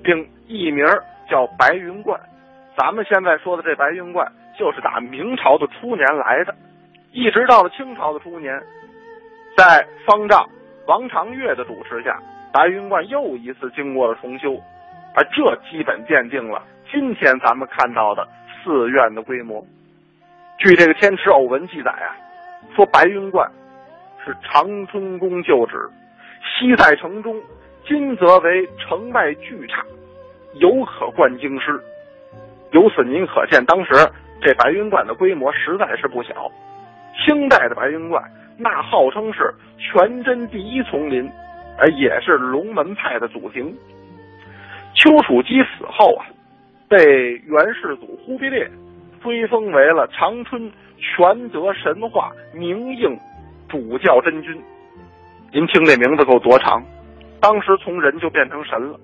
[0.04, 0.86] 并译名
[1.30, 2.20] 叫白云观。
[2.78, 6.56] 咱们现在说的这白云观，就是打明朝的初年来的，
[7.12, 8.60] 一直到了清朝的初年，
[9.58, 10.48] 在方丈
[10.88, 12.20] 王长岳的主持下，
[12.52, 14.60] 白云观又一次经过了重修，
[15.16, 18.28] 而这基本奠定了今天咱们看到的
[18.64, 19.64] 寺院的规模。
[20.58, 22.16] 据这个《天池偶闻》记载啊，
[22.76, 23.50] 说白云观
[24.26, 25.90] 是长春宫旧址，
[26.44, 27.36] 西在城中，
[27.88, 29.84] 今则为城外巨刹，
[30.56, 31.80] 犹可观京师。
[32.72, 33.94] 由此您可见，当时
[34.42, 36.52] 这白云观的规模实在是不小。
[37.26, 38.24] 清代的白云观，
[38.58, 41.30] 那号称是全真第一丛林，
[41.78, 43.76] 而也是龙门派的祖庭。
[44.96, 46.26] 丘处机死后啊，
[46.88, 46.98] 被
[47.46, 48.70] 元世祖忽必烈
[49.22, 53.18] 追封为了长春全德神话明应
[53.72, 54.62] 主教真君。
[55.54, 56.84] 您听这名字够多长？
[57.40, 59.00] 当时从人就变成神了，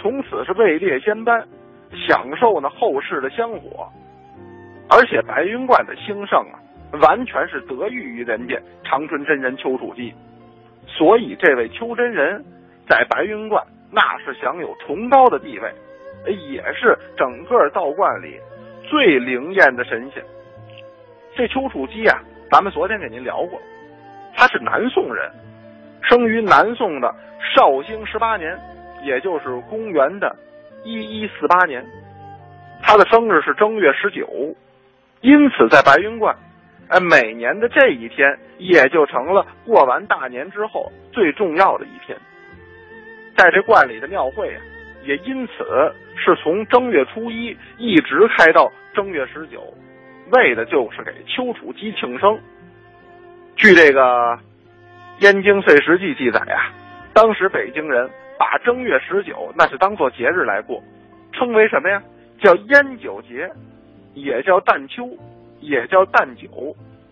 [0.00, 1.44] 从此是位列仙班，
[2.06, 3.88] 享受呢后世的香火。
[4.88, 6.56] 而且白云观的兴盛啊，
[7.02, 10.14] 完全是得益于人家长春真人丘处机，
[10.86, 12.44] 所以这位丘真人
[12.88, 15.74] 在白云观那是享有崇高的地位，
[16.32, 18.38] 也是整个道观里
[18.84, 20.22] 最灵验的神仙。
[21.34, 23.60] 这丘处机啊，咱们昨天给您聊过，
[24.36, 25.30] 他是南宋人，
[26.02, 27.14] 生于南宋的
[27.54, 28.58] 绍兴十八年，
[29.02, 30.36] 也就是公元的
[30.84, 31.84] 一一四八年，
[32.82, 34.54] 他的生日是正月十九。
[35.20, 36.36] 因此，在白云观，
[36.88, 42.18] 哎，每年的这一天也就成了过完大年之后最重要的一天。
[43.36, 44.60] 在这观里的庙会啊，
[45.02, 45.52] 也因此
[46.16, 49.62] 是从正月初一一直开到正月十九，
[50.32, 52.38] 为的就是给丘处机庆生。
[53.56, 54.02] 据这个
[55.20, 56.70] 《燕京岁时记》记载呀、
[57.12, 60.82] 当时北京人把正月十九那是当做节日来过，
[61.32, 62.02] 称为什么呀？
[62.40, 63.50] 叫烟酒节。
[64.16, 65.08] 也叫淡秋，
[65.58, 66.48] 也叫淡酒，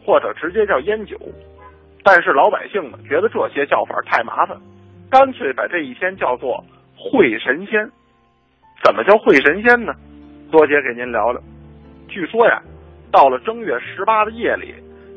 [0.06, 1.18] 或者直接叫烟酒。
[2.04, 4.56] 但是老百姓呢，觉得这些叫法太麻烦，
[5.10, 6.64] 干脆把这一天叫做
[6.96, 7.90] 会神仙。
[8.84, 9.92] 怎么叫会神仙呢？
[10.52, 11.42] 多姐给您聊聊。
[12.06, 12.62] 据说呀，
[13.10, 14.72] 到了正月十八的夜里，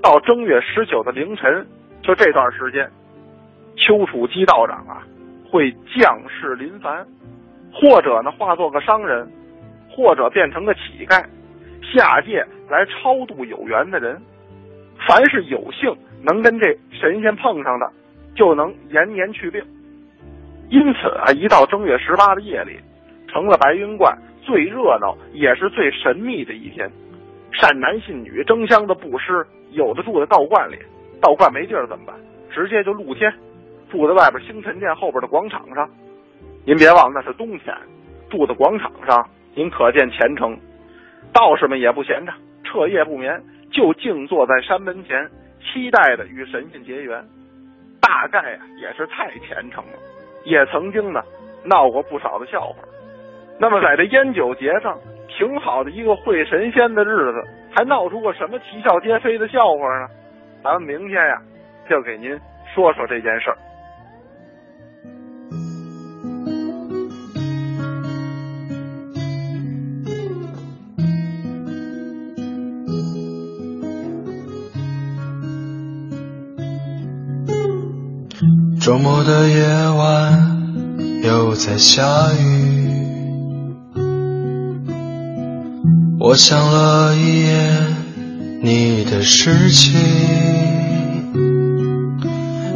[0.06, 1.66] 到正月十九的凌晨，
[2.04, 2.88] 就这段时间，
[3.76, 5.02] 丘处机道长啊
[5.50, 7.04] 会降世临凡，
[7.74, 9.28] 或者呢化作个商人，
[9.90, 11.26] 或者变成个乞丐。
[11.92, 14.22] 下界来超度有缘的人，
[15.08, 15.92] 凡是有幸
[16.22, 17.92] 能跟这神仙碰上的，
[18.36, 19.60] 就能延年去病。
[20.70, 22.78] 因此啊，一到正月十八的夜里，
[23.28, 26.88] 成了白云观最热闹也是最神秘的一天。
[27.52, 29.44] 善男信女争相的布施，
[29.76, 30.78] 有的住在道观里，
[31.22, 32.16] 道观没地儿怎么办？
[32.50, 33.32] 直接就露天，
[33.92, 35.90] 住在外边星辰殿后边的广场上。
[36.66, 37.76] 您别忘了，那是冬天，
[38.30, 40.58] 住在广场上，您可见虔诚。
[41.34, 42.32] 道士们也不闲着，
[42.64, 47.22] 彻夜不眠，就静坐在山门前，期待着与神仙结缘。
[48.00, 50.00] 大概啊，也是太虔诚了，
[50.46, 51.22] 也曾经呢
[51.66, 52.76] 闹过不少的笑话。
[53.60, 54.98] 那么在这烟酒节上，
[55.28, 57.44] 挺好的一个会神仙的日子，
[57.76, 60.08] 还闹出过什么啼笑皆非的笑话呢？
[60.64, 61.40] 咱们明天呀
[61.88, 62.30] 就给您
[62.74, 63.58] 说说这件事儿。
[78.82, 79.64] 周末的夜
[79.98, 82.02] 晚又在下
[82.40, 82.95] 雨。
[86.28, 87.54] 我想了一夜
[88.60, 89.94] 你的事情，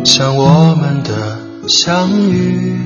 [0.05, 2.77] 想我们的相遇，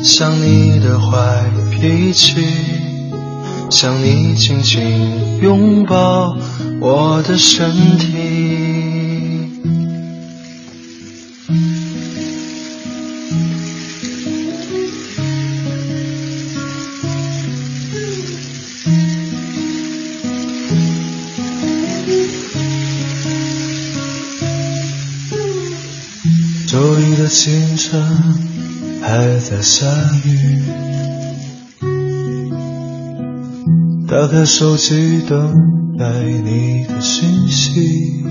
[0.00, 2.46] 想你的坏脾气，
[3.68, 4.80] 想你紧紧
[5.42, 6.36] 拥抱
[6.80, 8.23] 我的身体。
[29.54, 29.86] 在下
[30.24, 30.62] 雨，
[34.08, 35.54] 打开手机等
[35.96, 38.24] 待你的信息，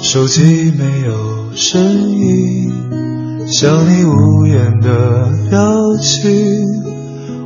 [0.00, 1.80] 手机没有声
[2.18, 2.72] 音，
[3.46, 6.32] 像你无言的表情，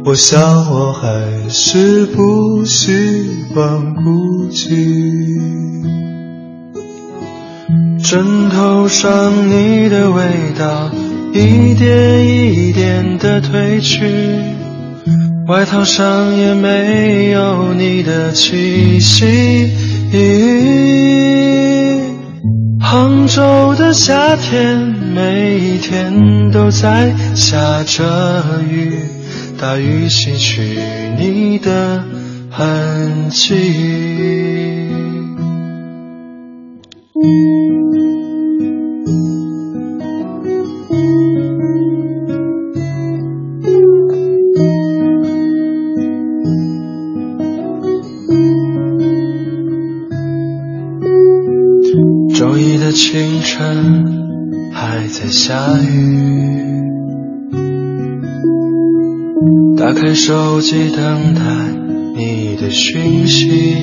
[0.07, 0.40] 我想
[0.70, 2.90] 我还是不习
[3.53, 5.45] 惯孤寂。
[8.03, 10.22] 枕头上你的味
[10.59, 10.90] 道
[11.35, 14.07] 一点一点的褪去，
[15.49, 19.72] 外套上也没有你的气息。
[22.80, 24.78] 杭州的夏天，
[25.12, 28.05] 每一天都在下着
[28.70, 28.93] 雨，
[29.59, 30.78] 大雨洗去
[31.18, 32.05] 你的
[32.49, 33.55] 痕迹。
[53.57, 56.82] 晨还在下雨，
[59.76, 61.40] 打开手机等待
[62.16, 63.76] 你的讯息，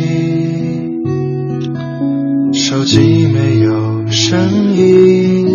[2.51, 5.47] 手机没有声音，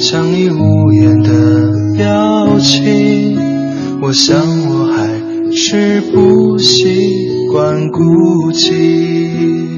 [0.00, 3.38] 像你无言的表情，
[4.00, 4.34] 我想
[4.66, 5.10] 我还
[5.52, 6.86] 是不习
[7.52, 9.68] 惯孤寂。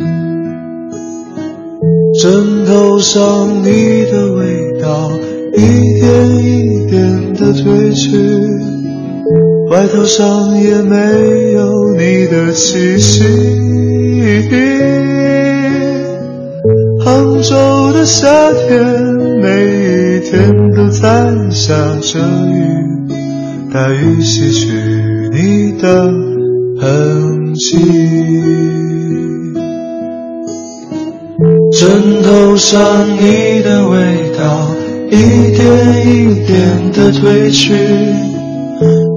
[2.71, 5.11] 头上你的味道
[5.55, 5.59] 一
[5.99, 8.17] 点一点的褪去，
[9.69, 13.25] 外套上也没有你的气息。
[17.05, 18.79] 杭州的夏天，
[19.43, 22.21] 每一天都在下着
[22.53, 23.13] 雨，
[23.75, 24.69] 大雨洗去
[25.33, 26.13] 你的
[26.81, 28.90] 痕迹。
[31.81, 33.97] 枕头上你的味
[34.39, 34.77] 道
[35.11, 35.17] 一
[35.57, 35.65] 点
[36.05, 37.73] 一点的褪去，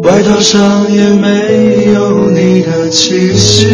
[0.04, 3.68] 外套上也没有你的气息。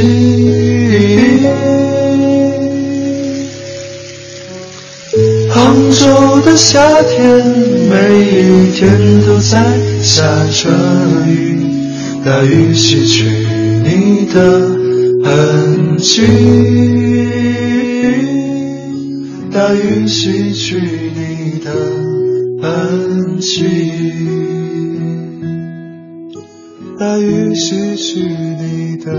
[5.52, 7.46] 杭州的夏天，
[7.92, 8.90] 每一天
[9.28, 10.68] 都在下着
[11.28, 11.60] 雨，
[12.26, 13.26] 大雨洗去
[13.84, 14.42] 你的
[15.24, 17.09] 痕迹。
[19.52, 21.72] 大雨洗去你的
[22.62, 23.66] 痕迹，
[27.00, 29.12] 大雨洗去你的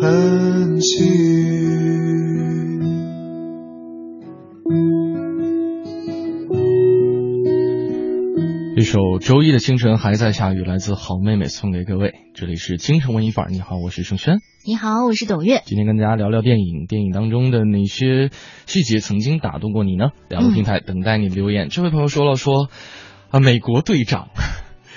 [0.00, 1.89] 痕迹。
[8.80, 12.14] 一首周一的清晨还在下雨，来自好妹妹送给各位。
[12.32, 14.40] 这里是京城文艺范儿，你好，我是盛轩。
[14.64, 15.60] 你好，我是董月。
[15.66, 18.30] 今天跟大家聊聊电影，电影当中的哪些
[18.64, 20.12] 细节曾经打动过你呢？
[20.30, 21.68] 两个平台等待你留言。
[21.68, 22.70] 这位朋友说了说
[23.28, 24.30] 啊，美国队长，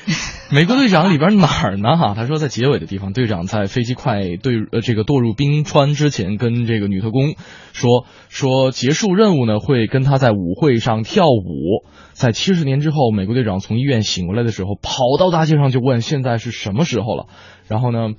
[0.53, 1.97] 美国队长里边哪儿呢？
[1.97, 7.33] 哈，他说在结尾的地方，队长在飞机快对呃这个堕入冰川之前，跟这个女特工
[7.73, 11.83] 说说结束任务呢，会跟他在舞会上跳舞。
[12.11, 17.25] 在七十年之后，美国队长从医院醒过来的时候，跑到大街上就问现在是什么时候了。
[17.67, 18.11] 然后呢，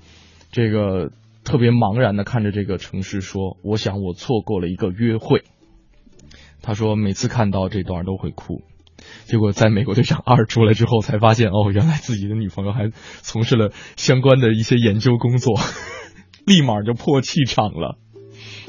[0.50, 1.12] 这个
[1.44, 5.44] 特别茫然的看着这个城市说：“我想我错过了一个约会。”
[6.62, 8.62] 他说每次看到这段都会哭。
[9.24, 12.90] 结果在美国队长 二出来之后，才发现哦，原来自己的女朋友还
[13.22, 15.58] 从事了相关的一些研究工作，
[16.46, 17.98] 立马就破气场了。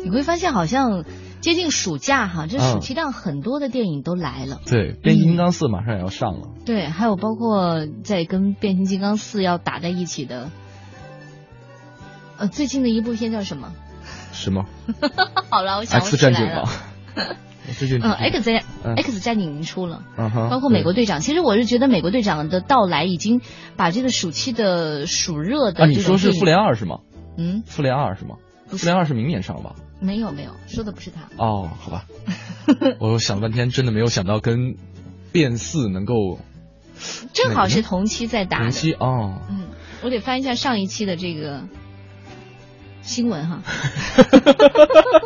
[0.04, 1.04] 你会发现，好像
[1.42, 4.62] 接近暑假哈，这暑期档很多的电影都来了。
[4.66, 6.50] 对，变形金刚四马上也要上了。
[6.66, 10.52] 对，还有包括在跟变形金刚四要打在一起的，
[12.38, 13.74] 呃，最近的一部片叫什么？
[14.32, 14.66] 什么？
[15.50, 17.36] 好了，我想不起来战警了吧。
[17.74, 21.20] 最近嗯，X 战嗯 X 战警已经出了，嗯包括美国队长。
[21.22, 23.42] 其实我是觉得美国队长的到来已经
[23.76, 27.00] 把这个暑期的暑热的啊，你说是复联二是吗？
[27.38, 28.36] 嗯，复联二是吗？
[28.72, 29.76] 是复联二是明年上吧？
[30.00, 31.22] 没有没有，说的不是他。
[31.44, 32.06] 哦，好吧，
[33.00, 34.76] 我想了半天，真的没有想到跟
[35.32, 36.40] 变四能够
[37.34, 38.72] 正好是同期在打同。
[38.72, 39.42] 期哦。
[39.50, 39.68] 嗯，
[40.04, 41.64] 我得翻一下上一期的这个
[43.02, 43.62] 新闻哈。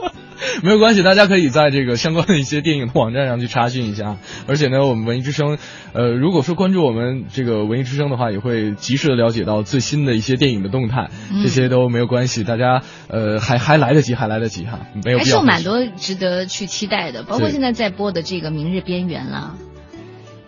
[0.64, 4.18] 没有关系，大家可以在这个相关的一些电影的网站上去查询一下。
[4.48, 5.58] 而且呢，我们文艺之声，
[5.94, 11.44] 呃，如果说关注我们这个文艺之声的话，也会及时的了解到最新的一些电影的动态，嗯。
[11.44, 19.56] 这些都没有关系，大家呃还还来得及，还来得及哈，没有必要还是有蛮多值得去期待的，包括现在在播的这个《明日边缘》啦。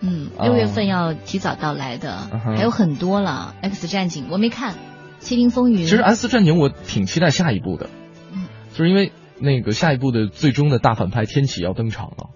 [0.00, 3.54] 嗯，哦六月份要提早到来的，嗯还有很多了。
[3.62, 4.72] X 战警我没看，
[5.20, 7.88] 《窃听风云》其实《X 战警》我挺期待下一部的，
[8.32, 8.46] 嗯。
[8.74, 9.12] 就是因为
[9.42, 12.30] 那个下一部的最终的大反派天启要登场了，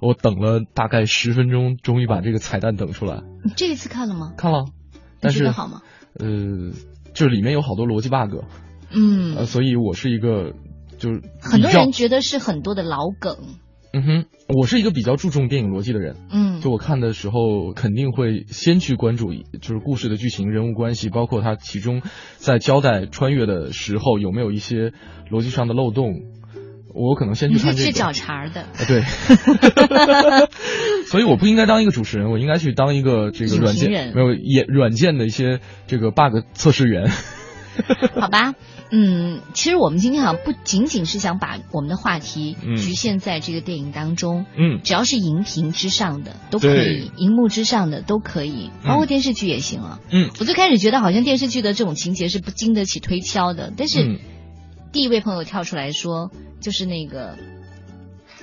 [0.00, 4.32] 我等了大概十分钟，终于把这个彩蛋等出来，你这一次看了吗？
[4.36, 4.66] 看了，
[5.20, 5.82] 但是好吗？
[6.18, 6.26] 呃，
[7.12, 8.44] 就是里面有好多逻辑 bug，
[8.90, 10.54] 嗯，呃，所以我是一个
[10.96, 13.36] 就是很多人觉得是很多的老梗。
[13.96, 16.16] 嗯哼，我是一个比较注重电影逻辑的人。
[16.28, 22.02] 嗯，就我看的时候，肯定会先去关注，就是故事的剧情、人物关系，包括它其中
[22.38, 24.92] 在交代穿越的时候有没有一些
[25.30, 26.22] 逻辑上的漏洞。
[26.94, 27.86] 我可能先去看这个。
[27.86, 28.62] 去找茬儿的。
[28.62, 29.02] 啊，对，
[31.06, 37.10] 所以我不应该当一个主持人，我应该去当一个这个软件没有也软件的一些这个 bug 测试员。
[38.14, 38.54] 好吧，
[38.92, 42.76] 嗯，其实我们今天好像不仅仅是想把我们的话题嗯。
[42.76, 44.78] 局限在这个电影当中，嗯。
[44.84, 49.98] 只要是荧屏之上的都可以，荧幕之上的都可以，包括电视剧也行啊。
[50.12, 54.18] 嗯，我最开始觉得好像电视剧的这种情节是不经得起推敲的，但是嗯
[54.94, 56.30] 第一位朋友跳出来说，
[56.60, 57.36] 就是那个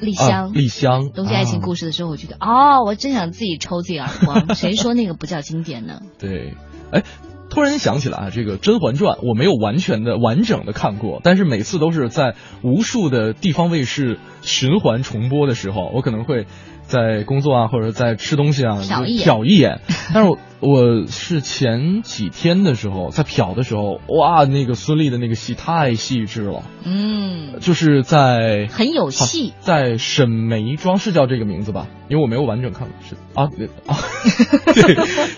[0.02, 6.02] 丽香，啊丽香东京爱情故事的时候，我觉得、哦，我真想自己抽自己耳光， 谁说那个不叫经典呢？
[6.20, 6.54] 对，
[6.92, 7.04] 哎，
[7.50, 16.48] 突然想起来啊，这个《甄嬛传》我没有完全的完整的看过，但是每次都是在无数的地方卫视循环重播的时候，我可能会
[16.92, 19.26] 在工作啊，或者在吃东西啊，瞟一眼。
[19.28, 19.80] 瞟一眼。
[20.14, 31.88] 但是我我是前几天的时候在瞟的时候，哇，那个孙俪的那个戏太细致了，嗯，就是在很有戏，在沈眉庄是叫这个名字吧？
[32.10, 33.16] 因为我没有完整看过，是。
[33.34, 33.98] 啊对 啊，
[34.76, 34.96] 对，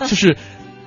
[0.07, 0.35] 就是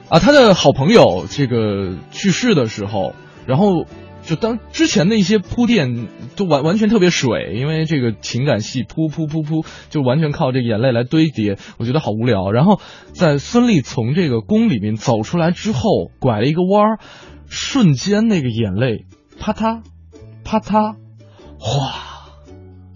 [0.08, 3.14] 啊，他的好朋友这个去世的时候，
[3.46, 3.86] 然后
[4.26, 12.50] 就当之前的一些铺垫都完完全特别水，因为这个情感戏噗噗噗噗，就完全靠这个眼泪来堆叠，我觉得好无聊。
[12.50, 12.80] 然后
[13.12, 16.98] 在孙俪从这个宫里面走出来之后，拐了一个弯儿，
[17.48, 19.06] 瞬间那个眼泪
[19.38, 19.82] 啪嗒
[20.44, 20.96] 啪嗒，
[21.58, 22.02] 哗。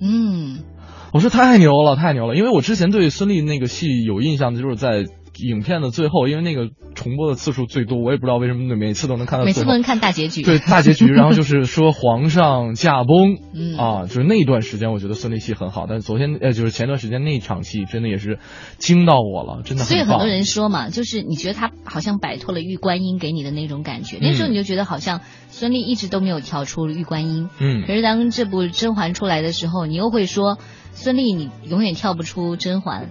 [0.01, 0.65] 嗯，
[1.13, 2.35] 我说太牛了，太牛了！
[2.35, 5.05] 因为我之前对孙俪那个戏有印象的就是在
[5.49, 9.45] 影片的最后，因为那个重播的次数最多，我也不知道为什么每次都能看到。
[9.45, 10.43] 每次都能看大结局。
[10.43, 15.87] 对大结局，然后就是说皇上驾崩， 嗯啊，就是那一段时间，我觉得孙俪戏很好。
[15.89, 18.39] 但是昨天，呃，就是前段时间那场戏，真的也是
[18.79, 19.85] 惊到我了，真的。
[19.85, 27.49] 所以很多人说嘛，就是你觉得他好像摆脱了玉观音给你的那种感觉，那时候你就觉得好像孙俪一直都没有跳出玉观音。
[27.59, 30.59] 嗯可是当这部甄嬛出来的时候，你又会说
[30.93, 33.11] 孙俪你永远跳不出甄嬛。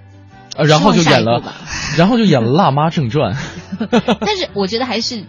[0.60, 1.42] 呃，然后就演了
[1.98, 3.36] 然后就演了《辣妈正传》。
[4.20, 5.24] 但是我觉得还是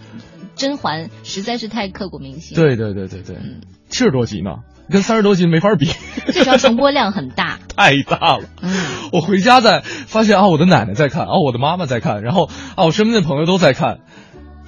[0.57, 4.57] 甄嬛实在是太刻骨铭心。，对对对对对，嗯七十多集呢，
[4.91, 5.87] 跟三十多集没法比。
[6.33, 7.59] 最主要重播量很大。
[7.77, 8.45] 太大了。
[8.61, 8.73] 嗯，
[9.13, 13.99] 我回家在发现啊，我的奶奶在看，啊，我的妈妈在看，然后啊，我身边的朋友都在看，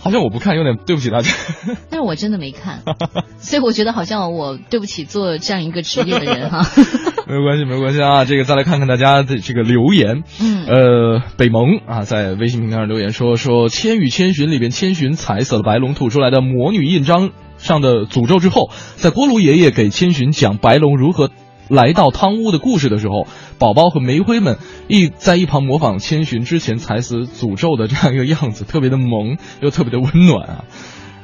[0.02, 1.30] 好像我不看有点对不起大家。
[1.88, 2.82] 但是我真的没看，
[3.38, 6.66] 所以我觉得好像我对不起做这样一个职业的人哈。
[7.28, 8.24] 没有关系，没有关系啊。
[8.24, 10.24] 这个再来看看大家的这个留言。
[10.40, 21.30] 嗯呃，北蒙啊，在微信平台上留言说说《千与千寻》里边千寻踩死了白龙吐出来的魔女印章上的诅咒之后，在锅炉爷爷给千寻讲白龙如何。
[21.68, 23.26] 来到汤屋的故事的时候，
[23.58, 24.58] 宝宝和煤灰们
[24.88, 30.64] 一在一旁模仿千寻之前踩死诅咒的这样一个样子，特别的萌又特别的温暖啊。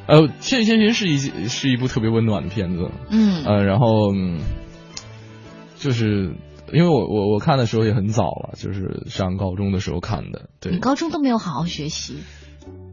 [0.06, 1.18] 呃，《千与千寻》是一
[1.48, 3.44] 是一部特别温暖的片子，嗯。
[3.44, 4.40] 呃，然后嗯
[5.76, 6.34] 就是
[6.72, 10.72] 因为我我我看的时候也很早了，就是上高中的时候看的，对。
[10.72, 12.16] 你，高中都没有好好学习，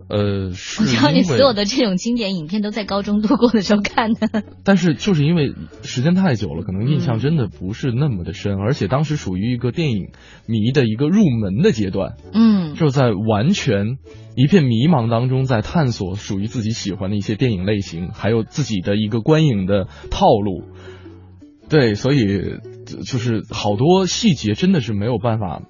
[0.08, 4.44] 呃，是我知道你所有的这种经典影片都在高中度过的时候看的。
[4.64, 10.12] 但是就是因为时间太久了，可能印嗯象真的不是那么的深，而且当时属于一个电影
[10.48, 13.98] 迷的一个入门的阶段，嗯就在完全
[14.36, 20.66] 一片迷茫当中，在探索属于自己喜欢的一些电影类型，还有自己的一个观影的套路。
[21.68, 25.64] 对，所以就就是好多细节真的是没有办法。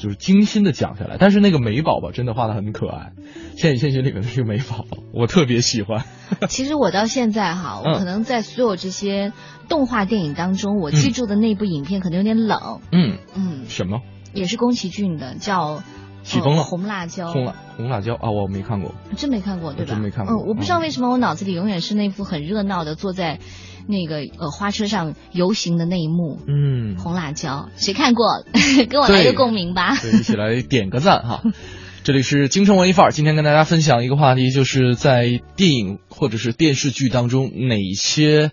[0.00, 3.12] 就是精心的讲下来，但是那个美宝宝真的画的很可爱，
[3.60, 6.04] 《千与千寻》里面的这个美宝宝，我特别喜欢。
[6.48, 9.32] 其实我到现在哈，我可能在所有这些
[9.68, 12.80] 动画电影当中，我记住的那部影片可能有点冷。
[12.90, 14.00] 嗯嗯，什么？
[14.32, 15.82] 也是宫崎骏的，叫。
[16.22, 19.94] 起风了，红辣椒，红辣红辣椒啊，我没看过，真没看过，对吧？
[19.94, 20.34] 真没看过。
[20.34, 23.38] 嗯，我不知道为什么我脑子里永远是那幅很热闹的坐在
[23.86, 26.38] 那个呃花车上游行的那一幕。
[26.46, 28.44] 嗯，红辣椒，谁看过？
[28.88, 29.96] 跟我来个共鸣吧。
[29.96, 31.42] 对，一起来点个赞哈。
[32.04, 38.50] 这里是京城文艺范儿，今天跟大家分享一个话题，就是在电影或者是电视剧当中哪些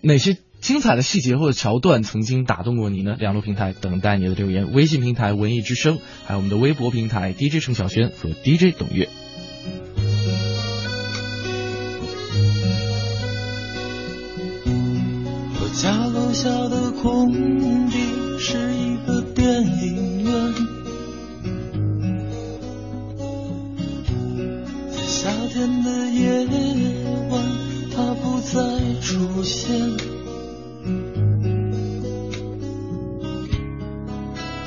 [0.00, 0.36] 哪些。
[0.60, 3.16] 精彩的细节或者桥段曾经打动过你呢？
[3.18, 9.08] 两路平台等待你的留言：微信平台文艺之声，还有我们的微博平台 DJ 程晓轩和 DJ 董月。
[16.42, 17.30] 下的空
[17.90, 17.98] 地
[18.38, 20.54] 是一个电影院，
[24.90, 26.46] 在夏天的夜
[27.28, 27.44] 晚，
[27.94, 28.58] 它不再
[29.02, 29.78] 出现。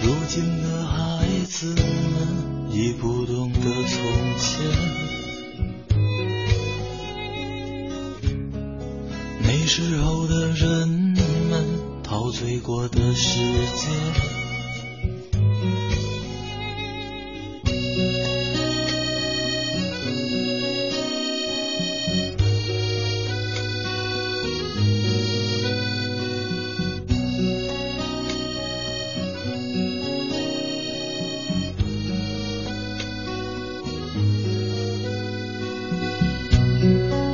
[0.04, 1.82] 如今的孩子们
[2.72, 3.98] 已不懂得从
[4.38, 4.62] 前，
[9.42, 11.13] 那时候的人
[12.14, 13.90] 陶醉过的世界。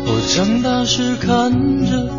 [0.06, 1.52] 我长大时看
[1.86, 2.19] 着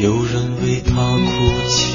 [0.00, 1.94] 有人为他哭泣。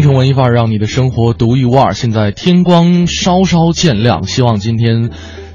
[0.00, 1.92] 京城文艺范儿，让你的生活独一无二。
[1.92, 5.10] 现在天光稍稍渐亮，希望今天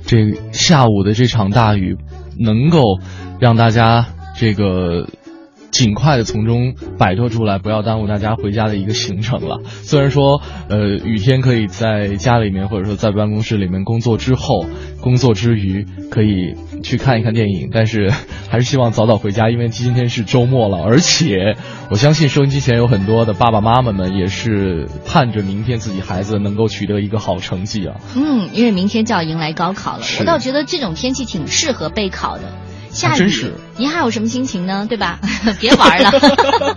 [0.06, 0.18] 这
[0.52, 1.98] 下午的这场大雨
[2.38, 3.00] 能够
[3.40, 5.08] 让大家这个。
[5.76, 9.60] 尽快的从中摆脱出来，不要耽误大家回家的一个行程了。
[9.66, 14.66] 虽然说，呃，雨天可以在家里面或者说在办公室里面工作之后，
[15.02, 18.10] 工作之余可以去看一看电影，但是
[18.50, 20.82] 还是希望早早回家，因为今天是周末了。
[20.82, 21.58] 而且
[21.90, 27.98] 我相信收音机前有很多的爸爸妈妈们也是盼着明天自己孩子能够取得一个好成绩啊。
[28.16, 32.44] 嗯，因为明天就要迎来高考了，我倒觉得这种天气挺适合备考的。
[32.96, 34.86] 下雨，您还有什么心情呢？
[34.88, 35.20] 对吧？
[35.60, 36.12] 别玩了，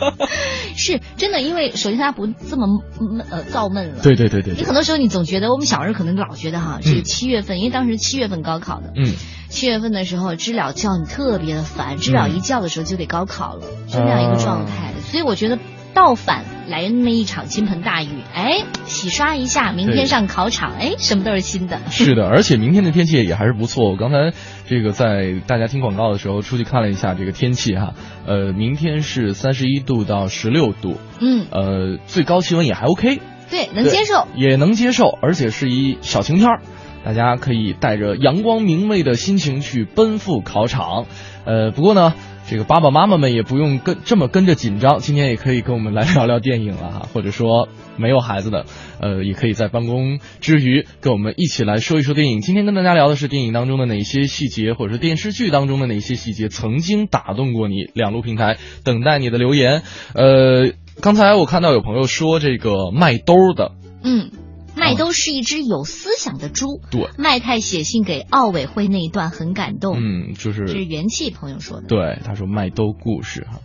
[0.76, 2.66] 是真的，因为首先它不这么
[3.00, 4.02] 闷呃燥闷了。
[4.02, 4.54] 对对对对。
[4.54, 9.14] 你很多时候你总觉得我们小时候可能老觉得哈，这个七月份，因为当时七月份高考的，嗯，
[9.48, 15.00] 七月份的时候知了叫你特别的烦，知了一叫的时候就得高考了，就那样一个状态的。
[15.00, 15.58] 所以我觉得
[15.98, 21.80] 倒反来那么一场倾盆大雨，哎，洗刷一下，明天上考场，哎，什么都是新的。
[21.90, 23.90] 是的，而且明天的天气也还是不错。
[23.90, 24.32] 我刚才。
[24.68, 27.94] 这个在大家听广告的时候出去看了一下这个天气哈，
[28.26, 33.18] 呃，明天是三十一度到十六度，嗯，呃，最高气温也还 OK，
[33.50, 36.60] 对，能接受，也能接受，而且是一小晴天儿，
[37.02, 41.06] 大家可以带着阳光明媚的心情去奔赴考场。
[41.46, 42.12] 呃，不过呢，
[42.48, 47.68] 这个爸爸妈妈们也不用跟这么跟着紧张，今天也可以跟我们来聊聊电影了哈，或者说
[47.98, 48.64] 没有孩子的，
[49.00, 52.40] 呃，也可以在办公之余跟我们一起来说一说电影。
[52.40, 57.90] 今天跟大家聊的是电影当中的哪些细节，或者说电视剧当中的哪些细节曾经打动过你？
[57.92, 59.82] 两路平台等待你的留言。
[60.14, 60.72] 呃，
[61.02, 63.72] 刚才我看到有朋友说这个卖兜的，
[64.02, 64.30] 嗯，
[64.78, 66.80] 麦兜是一只有思想的猪。
[66.90, 69.96] 对，麦太写信给奥委会那一段很感动。
[69.98, 71.86] 嗯，就是这是元气朋友说的。
[71.86, 73.60] 对，他说麦兜故事哈，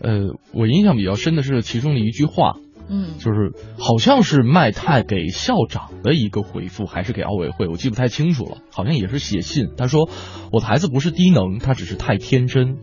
[0.00, 2.56] 呃，我印象比较深的是其中的一句话，
[2.88, 9.70] 嗯，就是好像是麦太给校长的一个回复，还是给奥委会，我记不太清楚了，好像也是写信。
[9.76, 10.08] 他说
[10.52, 12.76] 我的孩子不是低能，他只是太天真。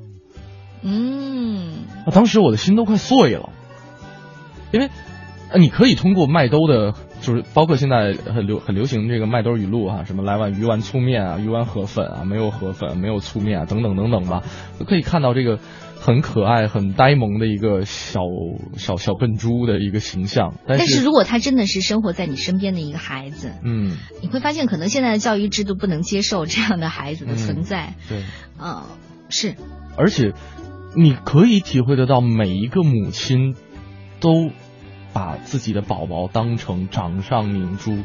[0.81, 3.49] 嗯，啊，当时我的心都快碎了，
[4.73, 4.89] 因为，
[5.49, 6.93] 呃，你可以通过麦兜的，
[7.24, 14.43] 就是包括现在很流很流行这个麦兜语录啊，什么来碗鱼丸粗面啊，鱼丸河粉啊，没有河粉，没有粗面啊，等等等等吧，
[14.78, 15.57] 都可以看到这个
[15.97, 18.19] 很可爱、很呆萌的一个小
[18.76, 20.53] 小小笨猪的一个形象。
[20.67, 27.93] 但但是如果他真的是生活在你身边的一个孩子，嗯，你会发现可能现在的教育制度不能接受这样的孩子的存在。
[28.09, 28.21] 对，
[28.61, 28.84] 嗯，
[29.30, 29.55] 是，
[29.97, 30.34] 而且
[30.93, 33.55] 你可以体会得到，每一个母亲
[34.19, 34.51] 都
[35.14, 37.99] 把自己的宝宝当成掌上明珠，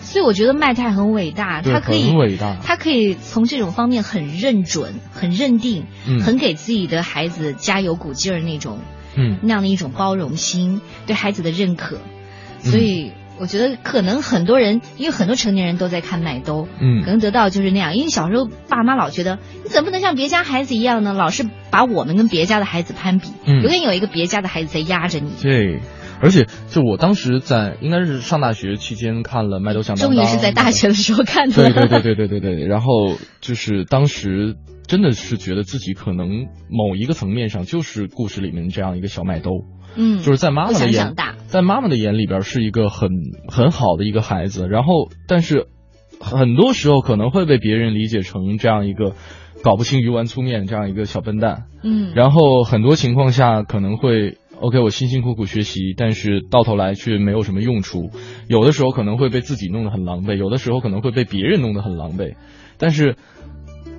[0.00, 8.78] 所以我觉得麦太很伟大，他可以很伟大他可以从这种方面很认准、很认定，嗯很给自己的孩子加油鼓劲儿那种，
[9.16, 11.98] 嗯那样的一种包容心，对孩子的认可。
[12.60, 13.10] 所以
[13.40, 17.96] 我觉得可能很多人，因为很多成年人都在看麦兜，嗯可能得到就是那样。
[17.96, 21.12] 因为小时候爸妈老觉得你怎么能像别家孩子一样呢？
[21.12, 25.32] 老是把我们跟别家的孩子攀比，嗯永远有一个别家的孩子在压着你。
[25.42, 25.80] 对，
[26.22, 31.54] 而且就我当时在应该是上大学期间看了《麦兜响当当》，终于是在大学的时候看的。
[31.54, 34.56] 对对 对对对对对，然后就是当时
[34.86, 39.50] 真的是觉得自己可能某一个层面上就是故事里面这样一个小麦兜，
[39.96, 43.10] 嗯，就是在妈妈的眼想长大，在妈妈的眼里边是一个很
[43.48, 45.66] 很好的一个孩子，然后但是
[46.20, 49.14] 很多时候可能会被别人理解成这样一个
[49.64, 58.10] 搞不清鱼丸粗面这样一个小笨蛋，嗯，然后很多情况下可能会 OK，我辛辛苦苦学习，但是到头来却没有什么用处。
[58.46, 62.36] 有的时候可能会被自己弄得很狼狈，有的时候可能会被别人弄得很狼狈。
[62.78, 63.16] 但是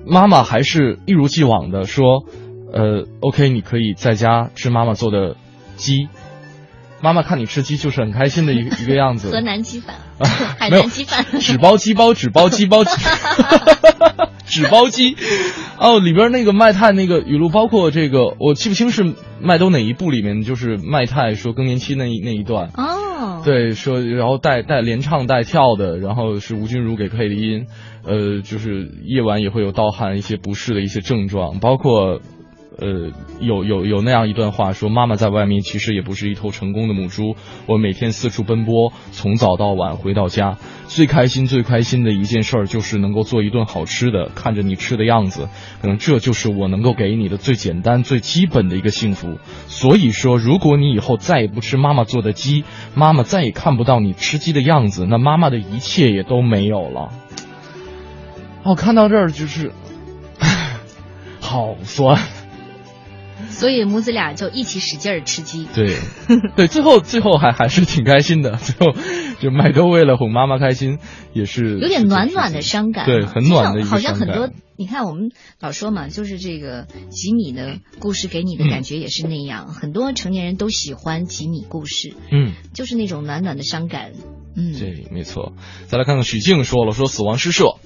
[0.06, 2.24] 妈妈还是一如既往的说，
[2.72, 5.36] 呃，OK，你可以在家吃妈妈做的
[5.76, 6.08] 鸡。
[7.02, 9.28] 妈妈看你吃鸡就是很开心的一个一个样子。
[9.36, 9.96] 河南鸡饭，
[10.58, 12.78] 海南鸡饭，纸包鸡包，纸包鸡包，
[14.62, 15.16] 纸包鸡。
[15.78, 22.70] 哦，里边那个麦太那个语录，包括这个，我记不清是麦兜哪一部里面，就是麦太说更年期那一那一段。
[22.76, 27.66] 哦，对，说然后带带连唱带跳的，然后是吴君如给配的音，
[28.04, 32.20] 呃，就是夜晚也会有盗汗一些不适的一些症状，包括。
[32.76, 37.36] 呃，有有有那样一段话说，妈妈在外面其实也不是一头成功的母猪。
[37.66, 40.58] 我每天四处奔波，从早到晚回到家，
[40.88, 45.48] 最开心最开心的一件事儿就是能够做一顿好吃的，看着你吃的样子，
[45.80, 49.38] 可能这就是我能够给你的最简单最基本的一个幸福。
[49.68, 52.64] 所以说，如果你以后再也不吃妈妈做的鸡，
[52.94, 57.10] 妈妈再也看不到你吃鸡的样子，那妈妈的一切也都没有了。
[58.64, 59.70] 哦，看到这儿就是，
[61.40, 62.18] 好酸。
[63.50, 65.66] 所以母子俩就一起使劲儿吃鸡。
[65.74, 65.96] 对，
[66.56, 68.56] 对，最后最后还还是挺开心的。
[68.56, 68.96] 最后，
[69.40, 70.98] 就麦兜为了哄妈妈开心，
[71.32, 75.30] 也是有点暖暖的伤感啊，对，很暖的一个好像很多，你看我们
[75.60, 84.12] 老说嘛，就是这个吉米的故事给你的感觉也是那样，很多成年人都喜欢吉米故事，嗯，就是那种暖暖的伤感，
[84.56, 85.52] 嗯，对，没错。
[85.86, 87.76] 再来看看许静说了，说死亡诗社。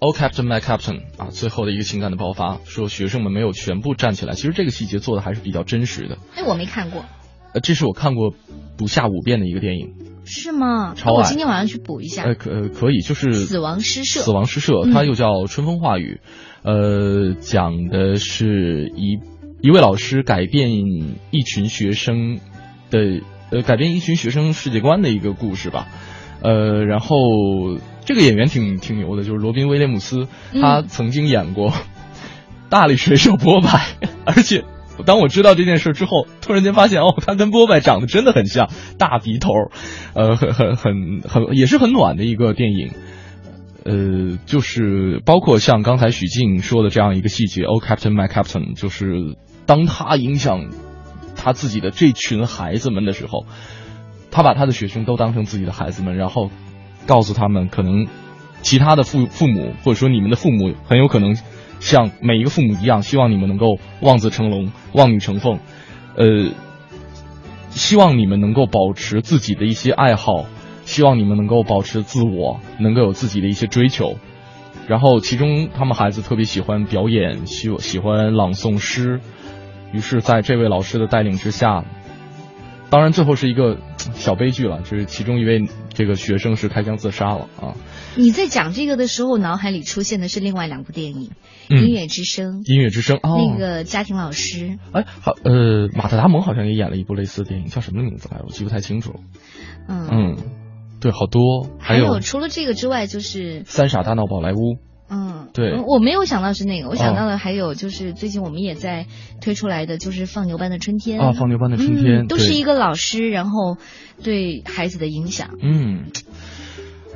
[0.00, 4.34] Oh Captain, my Captain 啊，最后的一个情感的爆发，说学生们没有全部站起来。
[4.34, 6.18] 其实这个细节做的还是比较真实的。
[6.36, 7.04] 哎，我没看过，
[7.52, 8.32] 呃，这是我看过
[8.76, 9.94] 不下五遍的一个电影。
[10.24, 10.94] 是吗？
[10.94, 12.22] 超爱那我今天晚上去补一下。
[12.22, 16.20] 呃，可呃可以，就是死亡诗社死亡诗社，嗯它又叫春风化雨，
[16.62, 19.18] 呃，讲的是一
[19.62, 20.70] 一位老师改变
[21.32, 22.38] 一群学生
[22.90, 23.20] 的
[23.50, 25.88] 呃改变一群学生世界观的一个故事吧。
[26.40, 27.16] 呃，然后
[28.08, 31.74] 这个演员挺挺牛的，就是罗宾威廉姆斯，他嗯曾经演过
[32.70, 33.68] 大力水手波柏，
[34.24, 34.64] 而且
[35.04, 39.50] 当我知道这件事之后，突然间发现哦，他跟波柏长得真的很像，大鼻头，
[40.14, 42.92] 呃，很很很很也是很暖的一个电影。
[43.84, 49.36] 呃，就是包括像刚才许静说的这样一个细节，Oh Captain, My Captain，就是
[49.66, 50.70] 当他影响
[51.36, 53.44] 他自己的这群孩子们的时候，
[54.30, 56.50] 他把他的学生都当成自己的孩子们，然后
[57.08, 58.06] 告诉他们，可能
[58.62, 61.34] 其他的父父母或者说你们的父母很有可能
[61.80, 65.58] 像每一个父母一样，希望你们能够望子成龙、望女成凤，
[66.16, 66.52] 呃，
[67.70, 70.44] 希望你们能够保持自己的一些爱好，
[70.84, 74.16] 希望你们能够保持自我，能够有自己的一些追求。
[74.86, 79.20] 然后，其中他们孩子特别喜欢表演，喜喜欢朗诵诗。
[79.92, 81.84] 于是，在这位老师的带领之下，
[82.90, 83.78] 当然最后是一个
[84.14, 87.74] 小悲剧了，就是其中一位这个学生是开枪自杀了啊。
[88.16, 91.30] 你在讲这个的时候，脑海里出现的是另外两部电影，
[91.68, 98.44] 嗯《音乐之声》音乐之声哦，那个家庭老师，哎，好，呃，马特·达蒙好像也演了一部类似的电影，叫什么名字来着？
[98.46, 99.20] 我记不太清楚了。
[99.88, 100.36] 嗯嗯，
[101.00, 104.54] 对，好多，还有除了这个之外，就是《三傻大闹宝莱坞》。
[105.10, 109.06] 嗯，对嗯我没有想到是那个，我想哦到的还有就是最近我们也在
[109.40, 113.76] 推出来的，就是放牛班的春天啊放牛班的春天嗯，都是一个老师，然后
[114.22, 115.50] 对孩子的影响。
[115.62, 116.04] 嗯，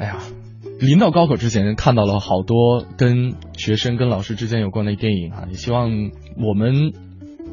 [0.00, 0.18] 哎呀，
[0.80, 5.90] 临到高考之前看到了好多跟学生、跟老师之间有关的电影啊，也希望
[6.38, 6.92] 我们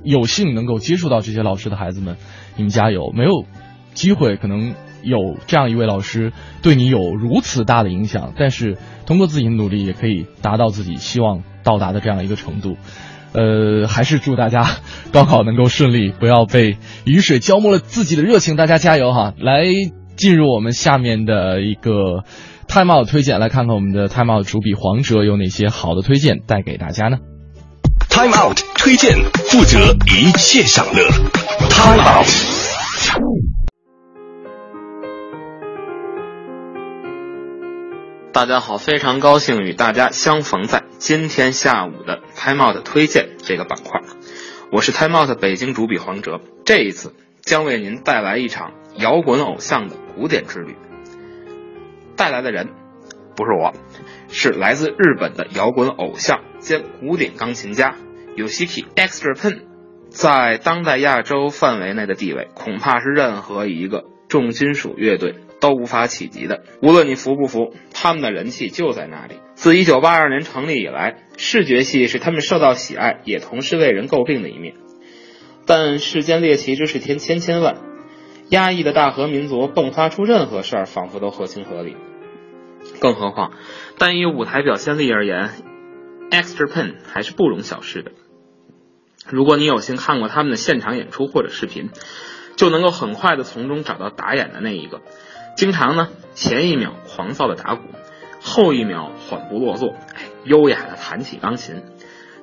[0.04, 2.16] 有幸能够接触到这些老师的孩子们，
[2.56, 3.12] 你们加油！
[3.14, 3.46] 没有
[3.94, 4.74] 机会可能
[5.04, 6.32] 有这样一位老师
[6.62, 12.78] 对你有如此大的影响，但是通过自己的努力也可以达到自己希望到达的这样一个程度。
[13.32, 14.66] 呃，还是祝大家
[15.12, 18.56] 高考能够顺利，不要被雨水浇没了自己的热情。
[18.56, 19.36] 大家加油哈！
[19.38, 19.66] 来
[20.16, 22.24] 进入我们下面的一个
[22.68, 27.18] Time Out 推荐，来看看我们的 Time Out 主笔黄哲有哪些好的推荐带给大家呢
[28.10, 29.16] ？Time Out 推荐，
[29.52, 31.08] 负责一切享乐。
[31.70, 33.49] Time Out。
[38.40, 44.00] 大家好，非常高兴与大家相逢在今天下午的 Time Out 推荐这个板块。
[44.72, 50.78] 我是 Time Out 北京主笔黄哲，这一次将为您带来一场摇滚偶像的古典之旅。
[52.16, 52.70] 带来的人
[53.36, 53.74] 不是我，
[54.30, 57.96] 是来自日本的摇滚偶像兼古典钢琴家
[58.38, 59.64] Yoshiki Extra Pen，
[60.12, 66.64] 在当代亚洲范围内的地位，恐怕是任何一个重金属乐队都无法企及的。
[66.82, 69.36] 无论你服不服，他们的人气就在那里。
[69.56, 74.76] 自1982年成立以来，视觉系是他们受到喜爱，也同时为人诟病的一面。
[75.66, 77.78] 但世间猎奇之事天千千万，
[78.50, 81.96] 压抑的大和民族迸发出任何事儿，仿佛都合情合理。
[83.00, 83.52] 更何况，
[83.98, 85.50] 单以舞台表现力而言
[86.32, 88.14] ，Extra Pen 还是不容小视的。
[89.28, 91.90] 如果你有幸看过他们的现场演出或者视频，
[92.56, 95.02] 就能够很快的从中找到打眼的那一个。
[95.60, 97.90] 经常呢，前一秒狂躁的打鼓，
[98.40, 99.94] 后一秒缓步落座，
[100.46, 101.84] 优雅的弹起钢琴。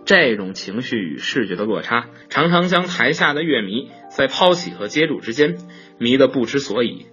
[0.04, 5.56] 这种情绪与视觉的落差，常常将台下的乐迷在抛起和接住之间
[5.96, 7.06] 迷得不知所以。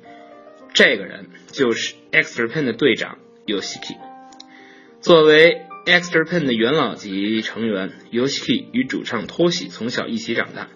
[0.74, 3.96] 这个人就是 Extra Pen 的队长 Yoshiki。
[5.00, 10.68] 作为 Extra Pen 的元老级成员，Yoshiki 与主唱托喜从小一起长大，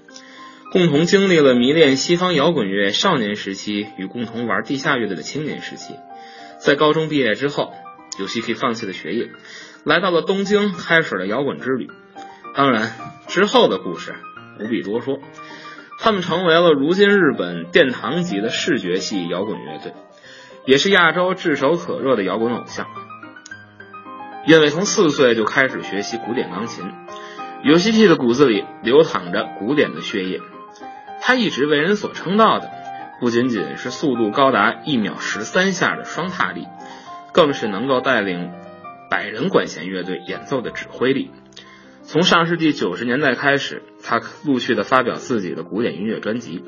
[0.69, 5.95] 共同经历了迷恋西方摇滚乐少年时期与共同玩地下乐队的青年时期。
[6.59, 7.71] 在高中毕业之后
[8.19, 9.29] ，Yoshiki 放弃了学业，
[9.85, 11.89] 来到了东京，开始了摇滚之旅。
[12.53, 12.91] 当然，
[13.27, 14.15] 之后的故事
[14.57, 15.19] 不必多说。
[15.99, 19.93] 他们成为了如今日本殿堂级的视觉系摇滚乐队，
[20.65, 22.87] 也是亚洲炙手可热的摇滚偶像。
[24.45, 26.83] 因为从四岁就开始学习古典钢琴，
[27.63, 30.41] 游戏 T 的骨子里流淌着古典的血液。
[31.27, 32.71] 他一直为人所称道的，
[33.19, 36.65] 不仅仅是速度高达一秒十三下的双踏力，
[37.33, 38.49] 更是能够带领
[39.09, 41.29] 百人管弦乐队演奏的指挥力。
[42.03, 46.63] 从上世纪九十年代开始，他陆续的发表自己的古典音乐专辑，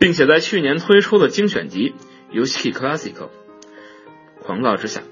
[0.00, 1.90] 并且在去年推出了精选集
[2.32, 3.12] 《游戏 Classical》。
[4.42, 5.02] 狂躁之下，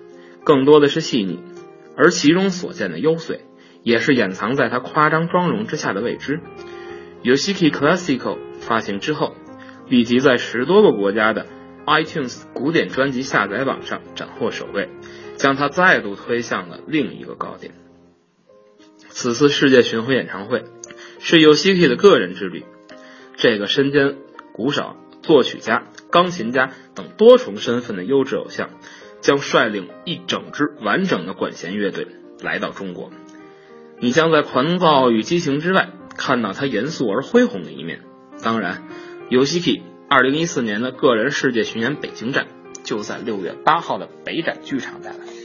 [0.42, 1.38] 更多的是细腻，
[1.96, 3.38] 而其中所见的幽邃，
[3.84, 6.38] 也是掩藏在他夸张妆容之下的未知。
[7.22, 8.18] 《游戏 Classical》
[8.60, 9.34] 发行之后，
[9.88, 11.46] 立即在十多个国家的
[11.86, 14.88] iTunes 古典专辑下载榜上斩获首位，
[15.36, 17.74] 将它再度推向了另一个高点。
[19.08, 20.64] 此次世界巡回演唱会
[21.18, 22.64] 是 Yoshiki 的个人之旅。
[23.36, 24.16] 这个身兼
[24.52, 28.70] 鼓手、作曲家、钢琴家等多重身份的优质偶像，
[29.20, 32.06] 将率领一整支完整的管弦乐队
[32.40, 33.10] 来到中国。
[33.98, 38.02] 你将在狂躁与激情之外，看到他严肃而恢宏的一面。
[38.42, 38.82] 当然
[39.28, 42.46] 游戏 k 二零一四年的个人世界巡演北京站，
[42.84, 45.39] 就在六月八号的北展剧场带来。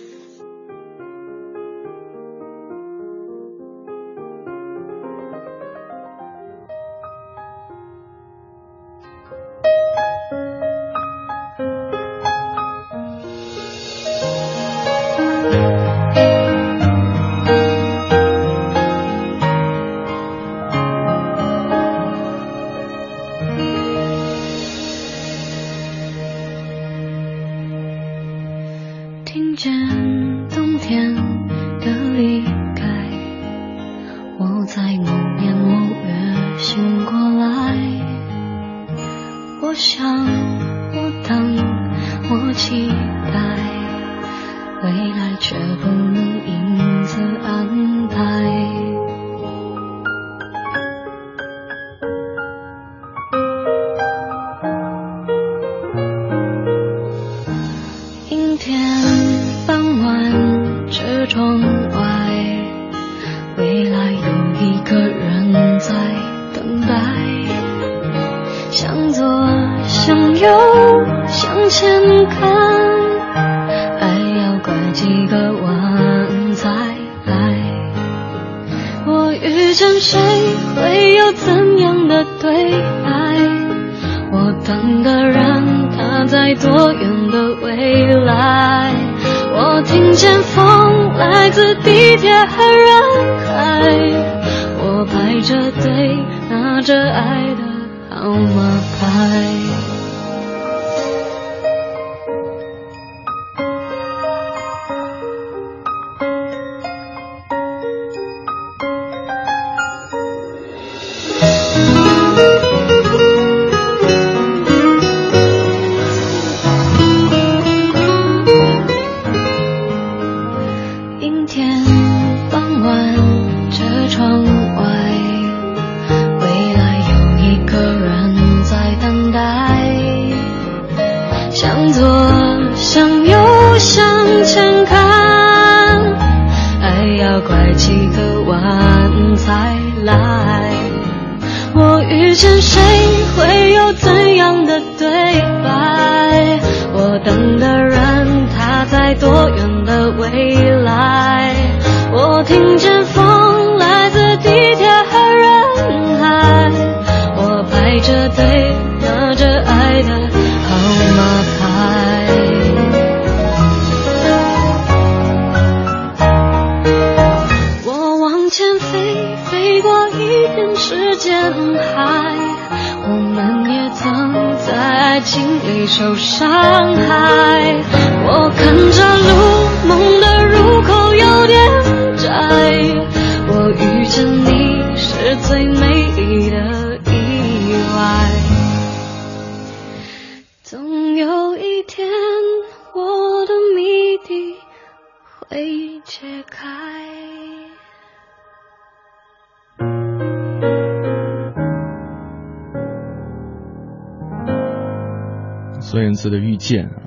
[206.67, 207.01] 见》啊，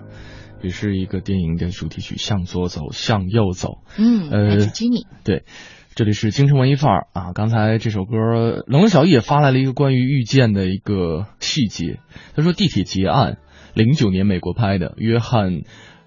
[0.63, 3.79] 也是一个电影的主题曲，向左走，向右走。
[3.99, 5.07] 嗯，呃来自 Jimmy。
[5.25, 5.43] 对，
[5.97, 7.33] 这里是京城文艺范儿啊。
[7.33, 11.99] 刚才这首歌，冷冷小艺也发来了一个关于遇见的一个细节。
[12.37, 13.39] 他说，地铁劫案，
[13.75, 15.63] 零九年美国拍的，约翰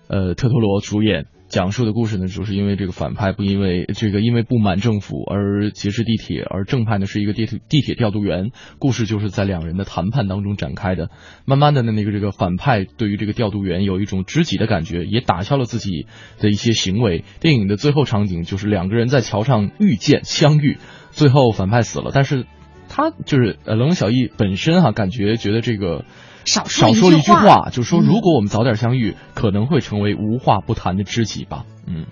[0.07, 1.25] 呃特托罗主演。
[1.51, 8.51] 讲述的故事呢，就是因为这个反派不因为这个因为不满政府而劫持地铁，而正派呢是一个地铁地铁调度员。
[8.79, 11.09] 故事就是在两人的谈判当中展开的。
[11.43, 16.07] 慢慢的呢，那个这个反派对于这个调度员有一种知己的感觉，也打消了自己
[16.39, 17.25] 的一些行为。
[17.41, 20.77] 电影的最后场景就是两个人在桥上遇见相遇，
[21.09, 22.45] 最后反派死了，但是
[22.87, 26.05] 他就是呃冷小艺本身哈、感觉觉得这个。
[26.45, 31.65] 少少说一句话，就说嗯如果我们早点相遇，可能会成为无话不谈的知己吧。
[31.85, 32.07] 嗯，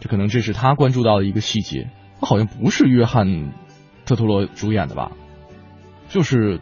[0.00, 1.90] 这可能这是他关注到的一个细节。
[2.20, 3.52] 他好像不是约翰
[4.04, 5.12] 特托罗主演的吧？
[6.08, 6.60] 就是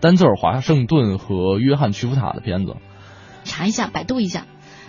[0.00, 2.76] 丹泽尔华盛顿和约翰屈服塔的片子。
[3.44, 4.46] 查一下，百度一下。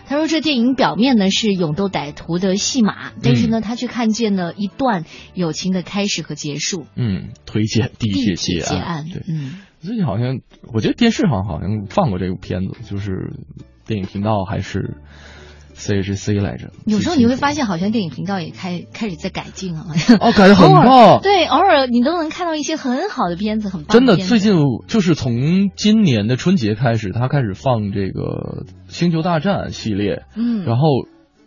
[0.10, 5.05] 他说这电影表面呢是勇斗歹徒的戏码，但是呢，他却看见了一段
[5.36, 6.88] 友情的开始和结束。
[6.95, 10.39] 嗯，推荐地铁劫案案，对，嗯，最近好像
[10.74, 13.34] 我觉得电视上好像放过这个片子，就是
[13.86, 14.97] 电影频道还是
[15.80, 16.69] CHC 来着。
[16.86, 19.86] 有时候你会发现，好像电影频道也开开始在改进啊。
[20.19, 21.21] 哦，改的很棒。
[21.21, 24.53] 对，偶尔你都能看到一些很好的片子，很棒真的，最近
[24.88, 30.88] 就是从今年的春节开始，他开始放这个《星球大战》系列，嗯然后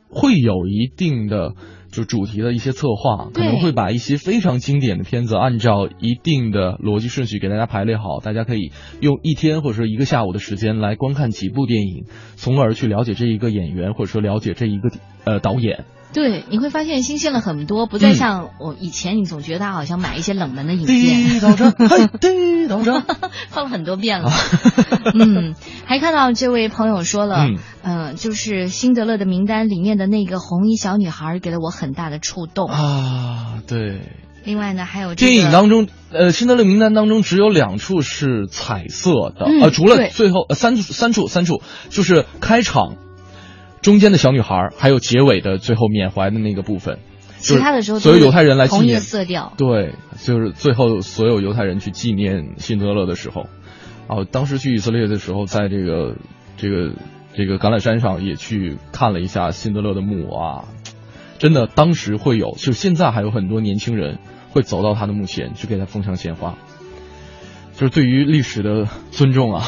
[0.09, 1.53] 会有一定的
[1.93, 14.91] 就主题的一些策划，可能会把一些非常经典的片子按照一定的逻辑顺序给大家排列好，大家可以用一天或者说一个下午的时间来观看几部电影，从而去了解这一个演员或者说了解这一个
[15.25, 15.85] 呃导演。
[16.13, 23.05] 对，你会发现新鲜了很多，不嗯再像我以前，你总觉得他好像买一些冷门的影地片，道战， 嘿，地道战，
[23.51, 24.31] 放了很多遍了。
[25.15, 25.55] 嗯，
[25.87, 32.69] 还看到这位朋友说了，嗯呃，就是辛德勒的名单里面的那个红衣小女孩给了我很大的触动。
[32.69, 34.01] 啊，对。
[34.45, 42.97] 另外呢，还有这个电影当中，呃，辛德勒名单当中只有两处是彩色的，嗯呃，除了最后呃三处三处三处，就是开场
[43.83, 47.01] 中间的小女孩，还有结尾的最后缅怀的那个部分。
[47.39, 49.03] 其他的时候所有犹太人来纪念。
[49.59, 53.47] 对，就是最后所有犹太人去纪念辛德勒的时候，
[54.07, 56.17] 哦，当时去以色列的时候，在这个
[56.57, 56.93] 这个
[57.35, 60.65] 这个橄榄山上也去看了一下辛德勒的墓啊，
[61.41, 64.21] 真的当时会有，就现在还有很多年轻人
[64.51, 66.57] 会走到他的墓前去给他奉上鲜花，
[67.75, 69.67] 就是对于历史的尊重啊。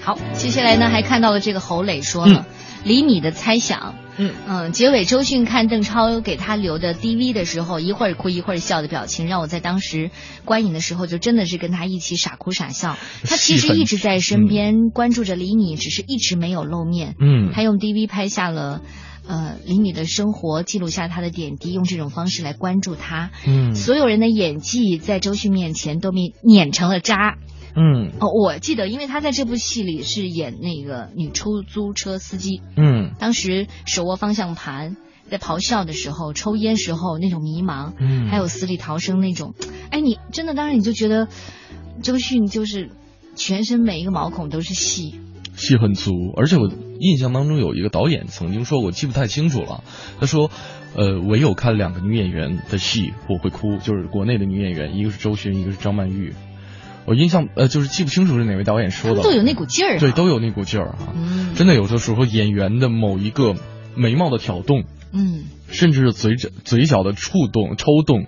[0.00, 2.44] 好，接下来呢还看到了这个侯磊说了。
[2.86, 10.12] 李米的猜想，嗯嗯，结尾周迅看邓超给他留的 DV 的时候，一会儿哭一会儿笑的表情，让我在当时
[10.44, 12.96] 观影的时候就真的是跟他一起傻哭傻笑。
[13.24, 17.16] 他其实一直在身边关注着李米，只是一直没有露面。
[17.20, 18.82] 嗯，他用 DV 拍下了
[19.26, 23.32] 呃李米的生活，记录下他的点滴，用这种方式来关注他。
[23.48, 27.36] 嗯，所有人的演技在周迅面前都被碾成了渣。
[27.76, 32.62] 嗯，哦，我记得，因为他在这部戏里是演那个女出租车司机。
[32.74, 34.96] 嗯，当时手握方向盘，
[35.30, 39.54] 在咆哮的时候，抽烟时候那种迷茫，嗯，还有死里逃生那种，
[39.90, 41.28] 哎，你真的当时你就觉得
[42.02, 42.90] 周迅就是
[43.34, 45.20] 全身每一个毛孔都是戏，
[45.54, 46.12] 戏很足。
[46.34, 49.84] 而且我印象当中有一个导演曾经说过，记不太清楚了，
[50.18, 50.50] 他说，
[50.94, 56.34] 呃，唯有看两个女演员的戏我会哭，就是国内的女演员，一个是周迅，一个是张曼玉。
[57.06, 61.14] 我印象呃，就是记不清楚是哪位导演说的，都有那股劲儿，对，都有那股劲儿啊。
[61.14, 63.54] 嗯，真的有的时候演员的某一个
[63.94, 68.26] 眉毛的挑动，嗯，甚至是嘴角嘴角的触动、抽动，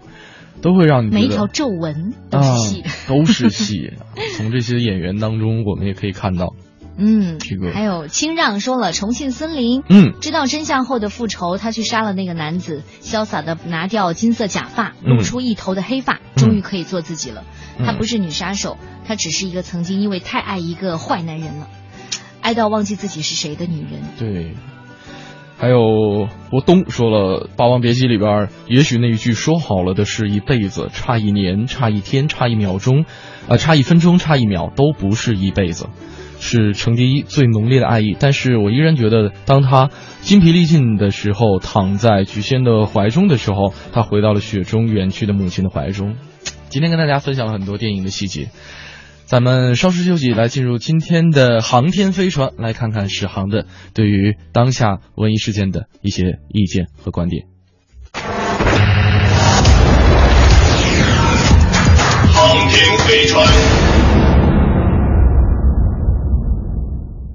[0.62, 3.94] 都会让你每一条皱纹都是戏，都是戏。
[4.36, 6.54] 从这些演员当中，我们也可以看到。
[6.98, 17.44] 嗯，这个还有清让说了，重庆森林，嗯，知道真相后的复仇，他去杀了那个男子，潇洒的拿掉金色假发，露出一头的黑发，终于可以做自己了。
[17.78, 18.76] 她不是女杀手，
[19.06, 21.68] 她只是一个曾经因为太爱一个坏男人了，
[22.40, 24.02] 爱到忘记自己是谁的女人。
[24.18, 24.54] 对。
[25.60, 33.06] 还有博东说了，《霸王别姬》里边，也许那一句说好了的是一辈子，差一年，差一天，差一秒钟，
[33.48, 35.88] 啊，差一分钟，差一秒，都不是一辈子。
[36.40, 39.90] 是程蝶衣最浓烈的爱意，但是我依然觉得，当他
[40.22, 46.16] 筋疲力尽的时候，躺在菊仙的怀中的时候，他回到了雪中远去的母亲的怀中。
[46.68, 48.48] 今天跟大家分享了很多电影的细节，
[49.24, 57.46] 咱们稍事休息，来进入今天的航天飞船，来看看史航的对于当下文艺事件的一些意见和观点。
[62.32, 63.87] 航天飞船。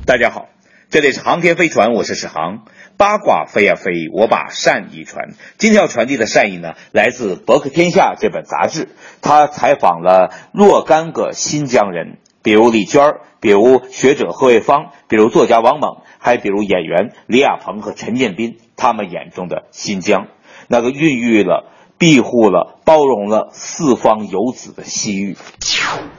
[0.06, 0.50] 大家好，
[0.90, 2.66] 这里是航天飞船，我是史航。
[2.98, 5.30] 八卦飞呀飞，我把善意传。
[5.58, 8.90] 今天要传递的善意呢，来自《博客天下》这本杂志，
[9.22, 20.28] 他采访了若干个新疆人，比如李娟，比如学者贺卫方，比如作家王猛，还比如演员李亚鹏和陈建斌，他们眼中的新疆，
[20.68, 21.70] 那个孕育了。
[22.04, 25.38] 庇护了、包容了四方游子的西域。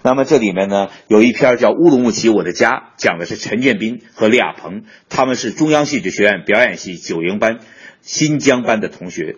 [0.03, 7.59] 那么这里面呢，有一篇叫《乌鲁木齐我的家》，讲的是陈建斌和李亚鹏，他们是中央戏剧学院表演系九营班
[8.01, 9.37] 新疆班的同学。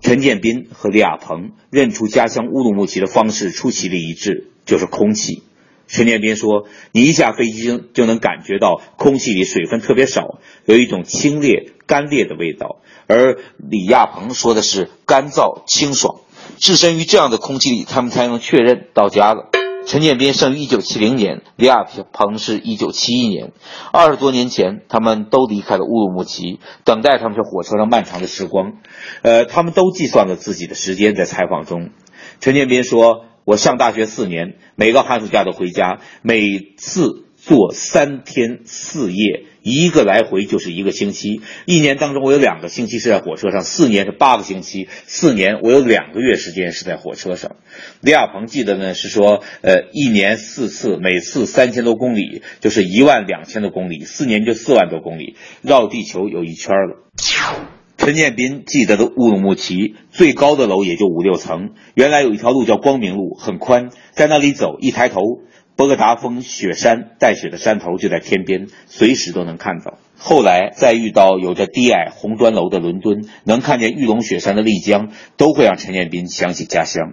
[0.00, 5.44] 陈建斌和李亚鹏认出家乡乌鲁木齐的方式出奇的一致，就是空气。
[5.92, 16.20] 陈建斌说：“你一下飞机就能感觉到空气里水分特别少，有一种清冽、干裂的味道。”而李亚鹏说的是干燥清爽，
[16.56, 19.50] 置身于这样的空气里，他们才能确认到家了。
[19.84, 23.52] 陈建斌生于一九七零年，李亚鹏是一九七一年，
[23.92, 28.74] 二十多年前，他们都离开了乌鲁木齐，等待他们是火车上漫长的时光。
[29.22, 31.14] 呃，他们都计算了自己的时间。
[31.14, 31.90] 在采访中，
[32.40, 36.40] 陈建斌说：“我上大学四年，每个寒暑假都回家，每
[36.76, 47.54] 次坐三天四夜。”一个来回就是一个星期，一年当中我有两个星期是在火车上，四年是八个星期，四年我有两个月时间是在火车上。
[48.00, 56.96] 李亚鹏记得呢是说，呃，一年四次，每次三千多公里，就是一万两千多公里，四年就四万多公里，绕地球有一圈了。
[58.04, 65.20] 陈建斌记得的乌鲁木齐最高的楼也就五六层，原来有一条路叫光明路，很宽，在那里走，一抬头。
[65.76, 69.98] 博格达峰雪山带雪的山头就在天边，随时都能看到。
[70.18, 77.12] 后来再遇到有着低矮红砖楼的伦敦，能看见玉龙雪山的丽江，都会让陈建斌想起家乡。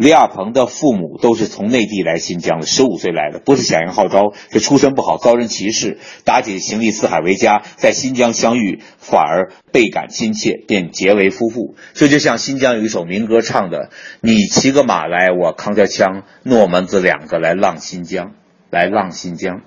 [0.00, 11.74] 李亚鹏的父母都是从内地来新疆的，十五岁来的，不是响应号召，是出身不好，遭人歧视，打起行李四海为家，在新疆相遇，反而倍感亲切，便结为夫妇。
[11.92, 13.90] 这就像新疆有一首民歌唱的
[14.24, 18.32] ：“你骑个马来，我扛着枪，诺门子两个来浪新疆，
[18.70, 19.60] 来浪新疆。”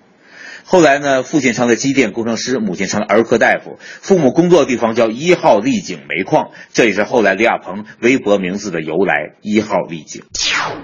[0.66, 3.78] 后来呢，父亲成了机电工程师，母亲成了儿科大夫。
[3.80, 9.36] 父母工作的地方叫一号丽景煤矿，这也是后来李亚鹏微博名字的由来。
[9.42, 10.24] 一号丽景。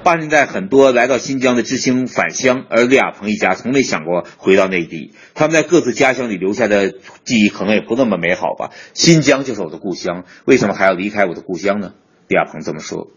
[0.03, 5.13] 八十年代，很多来到新疆的知青返乡，而李亚鹏一家从没想过回到内地。
[5.33, 6.91] 他们在各自家乡里留下的
[7.23, 8.71] 记忆可能也不那么美好吧。
[8.93, 11.93] 新疆就是我的故乡，为什么还要离开我的故乡呢？
[12.27, 13.07] 李亚鹏这么说。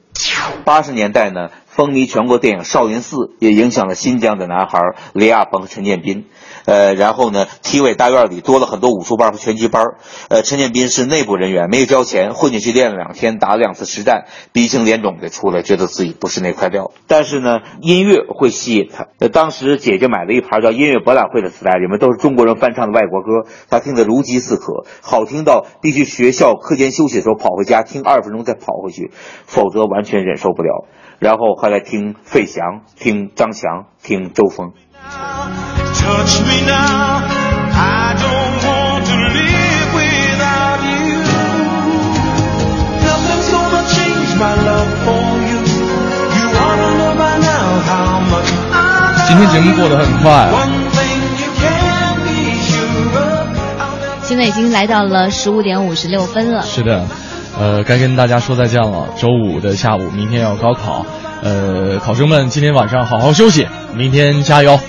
[0.65, 4.79] 八十年代呢，风靡全国电影《少林寺》也影响了新疆的男孩
[5.13, 6.27] 李亚鹏和陈建斌。
[6.65, 9.83] 呃，然后呢，体委大院里多了很多武术班和拳击班。
[10.29, 16.93] 呃，陈建斌是内部人员，没有交钱，混进去练了两天，打了两次实战，鼻青脸肿的出来，觉得自己不是那块料。
[17.09, 19.09] 但是呢，音乐会吸引他。
[19.19, 29.11] 呃，当时姐姐买了一盘叫《音乐博览会》的磁带，里面都是中国人翻唱的外国歌，他听得如饥似渴，好听到必须学校课间休息的时候跑回家听二十分钟再跑回去，
[29.47, 30.89] 否则完完全忍受不了，
[31.21, 34.73] 然后后来听费翔，听张翔，听周峰。
[49.29, 50.51] 今天节目过得很快，
[54.25, 56.63] 现在已经来到了十五点五十六分了。
[56.63, 57.07] 是的。
[57.63, 59.11] 呃，该跟大家说再见了。
[59.17, 61.07] 周五的下午，明天要高考，
[61.45, 64.81] 呃，考生们今天晚上好好休息，明天加油，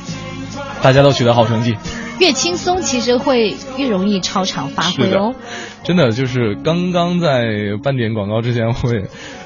[0.82, 1.78] 大家都取得好成绩。
[2.20, 5.36] 越轻松，其实会越容易超常发挥哦。
[5.84, 7.44] 真的就是刚刚在
[7.84, 9.04] 半点广告之前，我也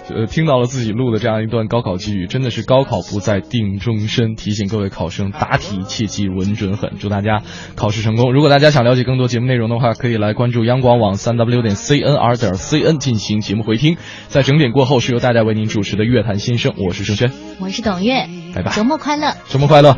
[0.09, 7.41] 呃听到了自己录的这样一段高考寄语，真的是高考不在定终身，提醒各位考生答题切记稳准狠，祝大家
[7.75, 8.33] 考试成功。
[8.33, 13.97] 如果大家想了解更多节目内容的话，可以来关注央广网三 w 点 cnr 点 cn 进行节目回听。
[14.27, 19.97] 在整点过后是由大家为您主持的乐坛新生，我是盛轩，我是董月，拜拜，周末快乐，周末快乐。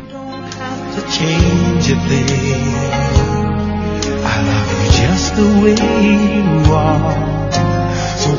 [4.22, 7.29] I love you just the way you are.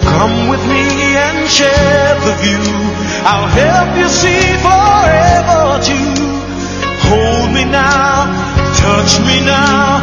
[0.03, 2.65] Come with me and share the view.
[3.25, 6.13] I'll help you see forever too.
[7.09, 8.29] Hold me now,
[8.77, 10.01] touch me now.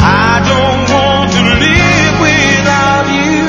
[0.00, 3.46] I don't want to live without you.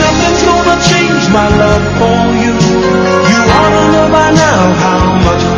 [0.00, 2.54] Nothing's gonna change my love for you.
[3.30, 5.56] You ought to know by now how much